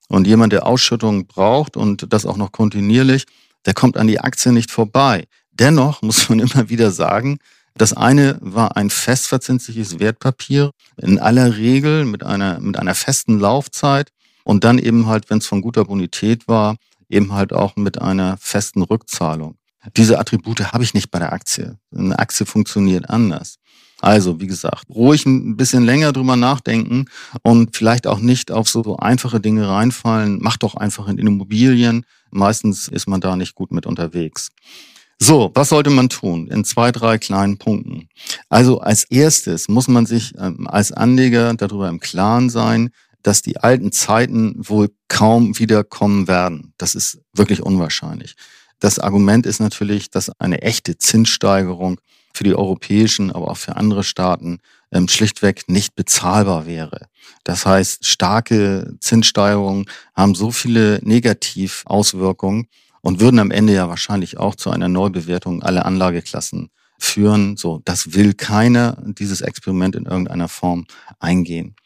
Und 0.08 0.26
jemand, 0.26 0.52
der 0.52 0.66
Ausschüttung 0.66 1.26
braucht 1.26 1.76
und 1.76 2.12
das 2.12 2.26
auch 2.26 2.36
noch 2.36 2.52
kontinuierlich, 2.52 3.24
der 3.64 3.72
kommt 3.72 3.96
an 3.96 4.06
die 4.06 4.20
Aktie 4.20 4.52
nicht 4.52 4.70
vorbei. 4.70 5.24
Dennoch 5.50 6.02
muss 6.02 6.28
man 6.28 6.40
immer 6.40 6.68
wieder 6.68 6.90
sagen, 6.90 7.38
das 7.76 7.92
eine 7.92 8.38
war 8.40 8.76
ein 8.76 8.90
festverzinsliches 8.90 9.98
Wertpapier, 9.98 10.70
in 10.96 11.18
aller 11.18 11.56
Regel 11.56 12.04
mit 12.04 12.22
einer, 12.22 12.60
mit 12.60 12.78
einer 12.78 12.94
festen 12.94 13.38
Laufzeit 13.38 14.10
und 14.44 14.64
dann 14.64 14.78
eben 14.78 15.06
halt, 15.06 15.30
wenn 15.30 15.38
es 15.38 15.46
von 15.46 15.60
guter 15.60 15.84
Bonität 15.84 16.46
war, 16.46 16.76
eben 17.08 17.32
halt 17.32 17.52
auch 17.52 17.76
mit 17.76 18.00
einer 18.00 18.36
festen 18.38 18.82
Rückzahlung. 18.82 19.56
Diese 19.96 20.18
Attribute 20.18 20.72
habe 20.72 20.84
ich 20.84 20.94
nicht 20.94 21.10
bei 21.10 21.18
der 21.18 21.32
Aktie. 21.32 21.76
Eine 21.94 22.18
Aktie 22.18 22.46
funktioniert 22.46 23.10
anders. 23.10 23.56
Also, 24.00 24.40
wie 24.40 24.46
gesagt, 24.46 24.88
ruhig 24.90 25.24
ein 25.24 25.56
bisschen 25.56 25.84
länger 25.84 26.12
drüber 26.12 26.36
nachdenken 26.36 27.06
und 27.42 27.76
vielleicht 27.76 28.06
auch 28.06 28.18
nicht 28.18 28.50
auf 28.50 28.68
so 28.68 28.96
einfache 28.96 29.40
Dinge 29.40 29.68
reinfallen. 29.68 30.40
Macht 30.42 30.62
doch 30.62 30.74
einfach 30.74 31.08
in 31.08 31.18
Immobilien. 31.18 32.04
Meistens 32.30 32.88
ist 32.88 33.08
man 33.08 33.20
da 33.20 33.36
nicht 33.36 33.54
gut 33.54 33.72
mit 33.72 33.86
unterwegs. 33.86 34.50
So, 35.18 35.50
was 35.54 35.68
sollte 35.68 35.90
man 35.90 36.08
tun? 36.08 36.48
In 36.48 36.64
zwei, 36.64 36.92
drei 36.92 37.18
kleinen 37.18 37.58
Punkten. 37.58 38.08
Also 38.48 38.80
als 38.80 39.04
erstes 39.04 39.68
muss 39.68 39.88
man 39.88 40.06
sich 40.06 40.34
ähm, 40.38 40.66
als 40.66 40.92
Anleger 40.92 41.54
darüber 41.54 41.88
im 41.88 42.00
Klaren 42.00 42.50
sein, 42.50 42.90
dass 43.22 43.40
die 43.40 43.56
alten 43.58 43.90
Zeiten 43.90 44.54
wohl 44.56 44.90
kaum 45.08 45.58
wiederkommen 45.58 46.28
werden. 46.28 46.74
Das 46.78 46.94
ist 46.94 47.20
wirklich 47.32 47.62
unwahrscheinlich. 47.62 48.34
Das 48.80 48.98
Argument 48.98 49.46
ist 49.46 49.60
natürlich, 49.60 50.10
dass 50.10 50.30
eine 50.40 50.62
echte 50.62 50.98
Zinssteigerung 50.98 52.00
für 52.34 52.44
die 52.44 52.54
europäischen, 52.54 53.30
aber 53.30 53.50
auch 53.50 53.56
für 53.56 53.76
andere 53.76 54.04
Staaten 54.04 54.58
ähm, 54.92 55.08
schlichtweg 55.08 55.68
nicht 55.68 55.94
bezahlbar 55.94 56.66
wäre. 56.66 57.06
Das 57.44 57.64
heißt, 57.64 58.04
starke 58.04 58.94
Zinssteigerungen 59.00 59.86
haben 60.14 60.34
so 60.34 60.50
viele 60.50 60.98
Negativauswirkungen 61.02 62.66
und 63.04 63.20
würden 63.20 63.38
am 63.38 63.50
Ende 63.50 63.74
ja 63.74 63.88
wahrscheinlich 63.90 64.38
auch 64.38 64.54
zu 64.54 64.70
einer 64.70 64.88
Neubewertung 64.88 65.62
aller 65.62 65.84
Anlageklassen 65.84 66.70
führen. 66.98 67.58
So, 67.58 67.82
das 67.84 68.14
will 68.14 68.32
keiner 68.32 68.96
dieses 69.06 69.42
Experiment 69.42 69.94
in 69.94 70.06
irgendeiner 70.06 70.48
Form 70.48 70.86
eingehen. 71.20 71.76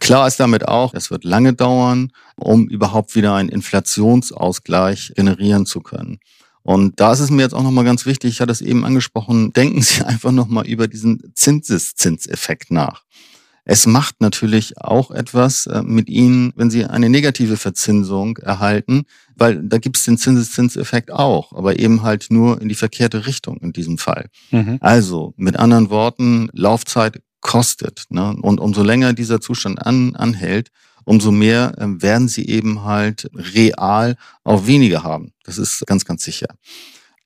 Klar 0.00 0.28
ist 0.28 0.38
damit 0.38 0.68
auch, 0.68 0.92
es 0.92 1.10
wird 1.10 1.24
lange 1.24 1.54
dauern, 1.54 2.12
um 2.36 2.68
überhaupt 2.68 3.14
wieder 3.14 3.34
einen 3.34 3.48
Inflationsausgleich 3.48 5.14
generieren 5.16 5.64
zu 5.64 5.80
können. 5.80 6.20
Und 6.62 7.00
da 7.00 7.14
ist 7.14 7.20
es 7.20 7.30
mir 7.30 7.42
jetzt 7.42 7.54
auch 7.54 7.62
nochmal 7.62 7.84
ganz 7.84 8.04
wichtig, 8.04 8.32
ich 8.32 8.40
hatte 8.42 8.52
es 8.52 8.60
eben 8.60 8.84
angesprochen, 8.84 9.54
denken 9.54 9.80
Sie 9.80 10.02
einfach 10.04 10.32
nochmal 10.32 10.66
über 10.66 10.86
diesen 10.86 11.32
Zinseszinseffekt 11.34 12.70
nach. 12.70 13.04
Es 13.70 13.84
macht 13.84 14.22
natürlich 14.22 14.80
auch 14.80 15.10
etwas 15.10 15.66
äh, 15.66 15.82
mit 15.82 16.08
Ihnen, 16.08 16.54
wenn 16.56 16.70
Sie 16.70 16.86
eine 16.86 17.10
negative 17.10 17.58
Verzinsung 17.58 18.38
erhalten, 18.38 19.04
weil 19.36 19.62
da 19.62 19.76
gibt 19.76 19.98
es 19.98 20.04
den 20.04 20.16
Zinseszinseffekt 20.16 21.12
auch, 21.12 21.52
aber 21.52 21.78
eben 21.78 22.02
halt 22.02 22.28
nur 22.30 22.62
in 22.62 22.70
die 22.70 22.74
verkehrte 22.74 23.26
Richtung 23.26 23.58
in 23.58 23.74
diesem 23.74 23.98
Fall. 23.98 24.30
Mhm. 24.52 24.78
Also 24.80 25.34
mit 25.36 25.58
anderen 25.58 25.90
Worten, 25.90 26.48
Laufzeit 26.54 27.20
kostet. 27.42 28.04
Ne? 28.08 28.36
Und 28.40 28.58
umso 28.58 28.82
länger 28.82 29.12
dieser 29.12 29.38
Zustand 29.38 29.84
an, 29.84 30.16
anhält, 30.16 30.70
umso 31.04 31.30
mehr 31.30 31.74
ähm, 31.76 32.00
werden 32.00 32.28
sie 32.28 32.48
eben 32.48 32.84
halt 32.84 33.28
real 33.34 34.16
auch 34.44 34.66
weniger 34.66 35.02
haben. 35.02 35.32
Das 35.44 35.58
ist 35.58 35.86
ganz, 35.86 36.06
ganz 36.06 36.24
sicher. 36.24 36.48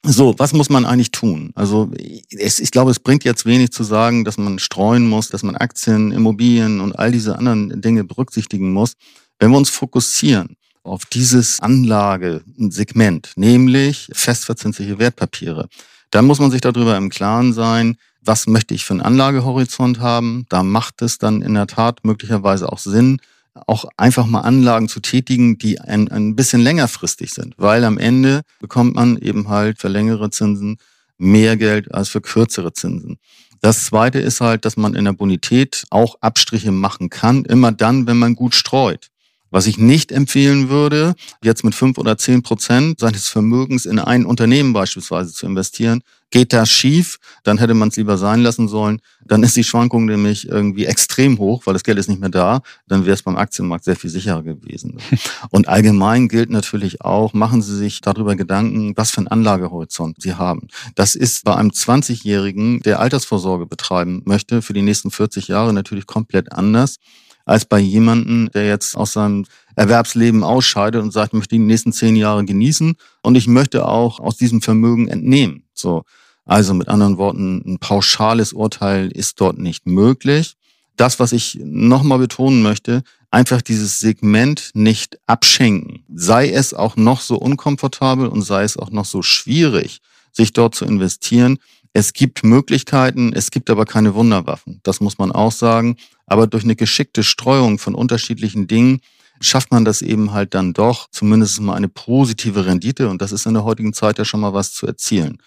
So, 0.04 0.34
was 0.36 0.52
muss 0.52 0.68
man 0.68 0.84
eigentlich 0.84 1.12
tun? 1.12 1.52
Also 1.54 1.92
es, 2.30 2.58
ich 2.58 2.72
glaube, 2.72 2.90
es 2.90 2.98
bringt 2.98 3.22
jetzt 3.22 3.46
wenig 3.46 3.70
zu 3.70 3.84
sagen, 3.84 4.24
dass 4.24 4.36
man 4.36 4.58
streuen 4.58 5.08
muss, 5.08 5.28
dass 5.28 5.44
man 5.44 5.54
Aktien, 5.54 6.10
Immobilien 6.10 6.80
und 6.80 6.98
all 6.98 7.12
diese 7.12 7.38
anderen 7.38 7.80
Dinge 7.80 8.02
berücksichtigen 8.02 8.72
muss. 8.72 8.94
Wenn 9.38 9.52
wir 9.52 9.58
uns 9.58 9.70
fokussieren 9.70 10.56
auf 10.82 11.04
dieses 11.06 11.60
Anlagesegment, 11.60 13.32
nämlich 13.36 14.08
festverzinsliche 14.12 14.98
Wertpapiere, 14.98 15.68
dann 16.10 16.26
muss 16.26 16.40
man 16.40 16.50
sich 16.50 16.60
darüber 16.60 16.96
im 16.96 17.08
Klaren 17.08 17.52
sein, 17.52 17.96
was 18.20 18.48
möchte 18.48 18.74
ich 18.74 18.84
für 18.84 18.94
einen 18.94 19.02
Anlagehorizont 19.02 20.00
haben. 20.00 20.46
Da 20.48 20.64
macht 20.64 21.00
es 21.02 21.18
dann 21.18 21.42
in 21.42 21.54
der 21.54 21.68
Tat 21.68 22.04
möglicherweise 22.04 22.70
auch 22.72 22.78
Sinn, 22.78 23.20
auch 23.66 23.84
einfach 23.96 24.26
mal 24.26 24.40
Anlagen 24.40 24.88
zu 24.88 25.00
tätigen, 25.00 25.58
die 25.58 25.80
ein, 25.80 26.08
ein 26.08 26.36
bisschen 26.36 26.62
längerfristig 26.62 27.32
sind, 27.32 27.54
weil 27.58 27.84
am 27.84 27.98
Ende 27.98 28.42
bekommt 28.60 28.94
man 28.94 29.18
eben 29.18 29.48
halt 29.48 29.78
für 29.78 29.88
längere 29.88 30.30
Zinsen 30.30 30.78
mehr 31.18 31.56
Geld 31.56 31.92
als 31.94 32.08
für 32.08 32.20
kürzere 32.20 32.72
Zinsen. 32.72 33.18
Das 33.60 33.84
zweite 33.84 34.18
ist 34.18 34.40
halt, 34.40 34.64
dass 34.64 34.76
man 34.76 34.94
in 34.94 35.04
der 35.04 35.12
Bonität 35.12 35.84
auch 35.90 36.16
Abstriche 36.20 36.72
machen 36.72 37.10
kann, 37.10 37.44
immer 37.44 37.70
dann, 37.70 38.06
wenn 38.06 38.18
man 38.18 38.34
gut 38.34 38.54
streut. 38.54 39.11
Was 39.52 39.66
ich 39.66 39.76
nicht 39.76 40.10
empfehlen 40.12 40.70
würde, 40.70 41.14
jetzt 41.44 41.62
mit 41.62 41.74
fünf 41.74 41.98
oder 41.98 42.16
zehn 42.16 42.42
Prozent 42.42 42.98
seines 42.98 43.28
Vermögens 43.28 43.84
in 43.84 43.98
ein 43.98 44.24
Unternehmen 44.24 44.72
beispielsweise 44.72 45.30
zu 45.34 45.44
investieren, 45.44 46.02
geht 46.30 46.54
das 46.54 46.70
schief, 46.70 47.18
dann 47.44 47.58
hätte 47.58 47.74
man 47.74 47.90
es 47.90 47.96
lieber 47.96 48.16
sein 48.16 48.40
lassen 48.40 48.66
sollen. 48.66 49.02
Dann 49.22 49.42
ist 49.42 49.54
die 49.54 49.62
Schwankung 49.62 50.06
nämlich 50.06 50.48
irgendwie 50.48 50.86
extrem 50.86 51.38
hoch, 51.38 51.66
weil 51.66 51.74
das 51.74 51.84
Geld 51.84 51.98
ist 51.98 52.08
nicht 52.08 52.22
mehr 52.22 52.30
da. 52.30 52.62
Dann 52.88 53.04
wäre 53.04 53.12
es 53.12 53.22
beim 53.22 53.36
Aktienmarkt 53.36 53.84
sehr 53.84 53.94
viel 53.94 54.08
sicherer 54.08 54.42
gewesen. 54.42 54.96
Und 55.50 55.68
allgemein 55.68 56.28
gilt 56.28 56.48
natürlich 56.48 57.02
auch, 57.02 57.34
machen 57.34 57.60
Sie 57.60 57.76
sich 57.76 58.00
darüber 58.00 58.34
Gedanken, 58.34 58.96
was 58.96 59.10
für 59.10 59.18
einen 59.18 59.28
Anlagehorizont 59.28 60.16
Sie 60.22 60.32
haben. 60.32 60.68
Das 60.94 61.14
ist 61.14 61.44
bei 61.44 61.54
einem 61.54 61.70
20-Jährigen, 61.70 62.80
der 62.80 63.00
Altersvorsorge 63.00 63.66
betreiben 63.66 64.22
möchte, 64.24 64.62
für 64.62 64.72
die 64.72 64.82
nächsten 64.82 65.10
40 65.10 65.48
Jahre 65.48 65.74
natürlich 65.74 66.06
komplett 66.06 66.52
anders 66.52 66.96
als 67.44 67.64
bei 67.64 67.78
jemanden, 67.78 68.50
der 68.52 68.66
jetzt 68.66 68.96
aus 68.96 69.12
seinem 69.14 69.46
Erwerbsleben 69.76 70.44
ausscheidet 70.44 71.02
und 71.02 71.12
sagt, 71.12 71.32
ich 71.32 71.38
möchte 71.38 71.54
die 71.54 71.60
nächsten 71.60 71.92
zehn 71.92 72.16
Jahre 72.16 72.44
genießen 72.44 72.94
und 73.22 73.34
ich 73.34 73.46
möchte 73.46 73.86
auch 73.86 74.20
aus 74.20 74.36
diesem 74.36 74.62
Vermögen 74.62 75.08
entnehmen. 75.08 75.64
So. 75.72 76.04
Also 76.44 76.74
mit 76.74 76.88
anderen 76.88 77.18
Worten, 77.18 77.62
ein 77.64 77.78
pauschales 77.78 78.52
Urteil 78.52 79.10
ist 79.12 79.40
dort 79.40 79.58
nicht 79.58 79.86
möglich. 79.86 80.54
Das, 80.96 81.20
was 81.20 81.32
ich 81.32 81.58
nochmal 81.62 82.18
betonen 82.18 82.62
möchte, 82.62 83.02
einfach 83.30 83.62
dieses 83.62 84.00
Segment 84.00 84.70
nicht 84.74 85.18
abschenken. 85.26 86.04
Sei 86.14 86.50
es 86.50 86.74
auch 86.74 86.96
noch 86.96 87.20
so 87.20 87.36
unkomfortabel 87.36 88.28
und 88.28 88.42
sei 88.42 88.64
es 88.64 88.76
auch 88.76 88.90
noch 88.90 89.06
so 89.06 89.22
schwierig, 89.22 90.00
sich 90.32 90.52
dort 90.52 90.74
zu 90.74 90.84
investieren. 90.84 91.58
Es 91.92 92.12
gibt 92.12 92.42
Möglichkeiten, 92.42 93.32
es 93.34 93.50
gibt 93.50 93.68
aber 93.68 93.84
keine 93.84 94.14
Wunderwaffen. 94.14 94.80
Das 94.82 95.00
muss 95.00 95.18
man 95.18 95.30
auch 95.30 95.52
sagen. 95.52 95.96
Aber 96.26 96.46
durch 96.46 96.64
eine 96.64 96.76
geschickte 96.76 97.22
Streuung 97.22 97.78
von 97.78 97.94
unterschiedlichen 97.94 98.66
Dingen 98.66 99.00
schafft 99.40 99.72
man 99.72 99.84
das 99.84 100.00
eben 100.00 100.32
halt 100.32 100.54
dann 100.54 100.72
doch, 100.72 101.08
zumindest 101.10 101.60
mal 101.60 101.74
eine 101.74 101.88
positive 101.88 102.64
Rendite. 102.64 103.08
Und 103.08 103.20
das 103.20 103.32
ist 103.32 103.44
in 103.46 103.54
der 103.54 103.64
heutigen 103.64 103.92
Zeit 103.92 104.18
ja 104.18 104.24
schon 104.24 104.40
mal 104.40 104.54
was 104.54 104.72
zu 104.72 104.86
erzielen. 104.86 105.38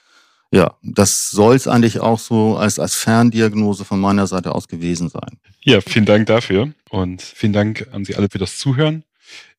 Ja, 0.52 0.76
das 0.84 1.32
soll 1.32 1.56
es 1.56 1.68
eigentlich 1.68 2.00
auch 2.00 2.20
so 2.20 2.56
als, 2.58 2.78
als 2.78 2.96
Ferndiagnose 2.96 3.84
von 3.84 4.00
meiner 4.00 4.28
Seite 4.28 4.54
aus 4.54 4.68
gewesen 4.68 5.10
sein. 5.10 5.40
Ja, 5.62 5.82
vielen 5.82 6.06
Dank 6.06 6.28
dafür 6.28 6.72
und 6.90 7.22
vielen 7.22 7.54
Dank 7.54 7.88
an 7.92 8.06
Sie 8.06 8.16
alle 8.16 8.30
für 8.30 8.38
das 8.38 8.58
Zuhören. 8.58 9.04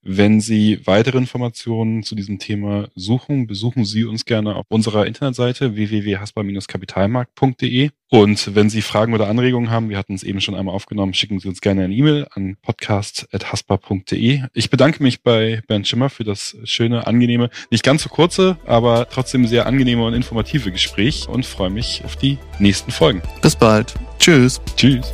Wenn 0.09 0.41
Sie 0.41 0.87
weitere 0.87 1.19
Informationen 1.19 2.05
zu 2.05 2.15
diesem 2.15 2.39
Thema 2.39 2.87
suchen, 2.95 3.49
besuchen 3.49 3.85
Sie 3.85 4.05
uns 4.05 4.25
gerne 4.25 4.55
auf 4.55 4.67
unserer 4.69 5.05
Internetseite 5.05 5.75
www.haspa-kapitalmarkt.de. 5.75 7.91
Und 8.09 8.55
wenn 8.55 8.71
Sie 8.71 8.83
Fragen 8.83 9.15
oder 9.15 9.27
Anregungen 9.27 9.71
haben, 9.71 9.89
wir 9.89 9.99
hatten 9.99 10.15
es 10.15 10.23
eben 10.23 10.41
schon 10.41 10.55
einmal 10.55 10.77
aufgenommen, 10.77 11.13
schicken 11.13 11.41
Sie 11.41 11.49
uns 11.49 11.61
gerne 11.61 11.83
eine 11.83 11.95
E-Mail 11.95 12.29
an 12.31 12.57
podcast.haspa.de. 12.63 14.43
Ich 14.55 14.71
bedanke 14.71 15.03
mich 15.03 15.25
bei 15.25 15.61
Bernd 15.67 15.89
Schimmer 15.89 16.09
für 16.09 16.23
das 16.23 16.57
schöne, 16.63 17.09
angenehme, 17.09 17.51
nicht 17.73 17.83
ganz 17.83 18.05
so 18.05 18.09
kurze, 18.09 18.59
aber 18.65 19.09
trotzdem 19.11 19.49
sehr 19.49 19.67
angenehme 19.67 20.05
und 20.05 20.15
informative 20.15 20.71
Gespräch 20.71 21.29
und 21.29 21.45
freue 21.45 21.71
mich 21.71 22.03
auf 22.05 22.15
die 22.15 22.39
nächsten 22.61 22.93
Folgen. 22.93 23.23
Bis 23.43 23.57
bald. 23.57 23.93
Tschüss. 24.21 24.61
Tschüss. 24.77 25.13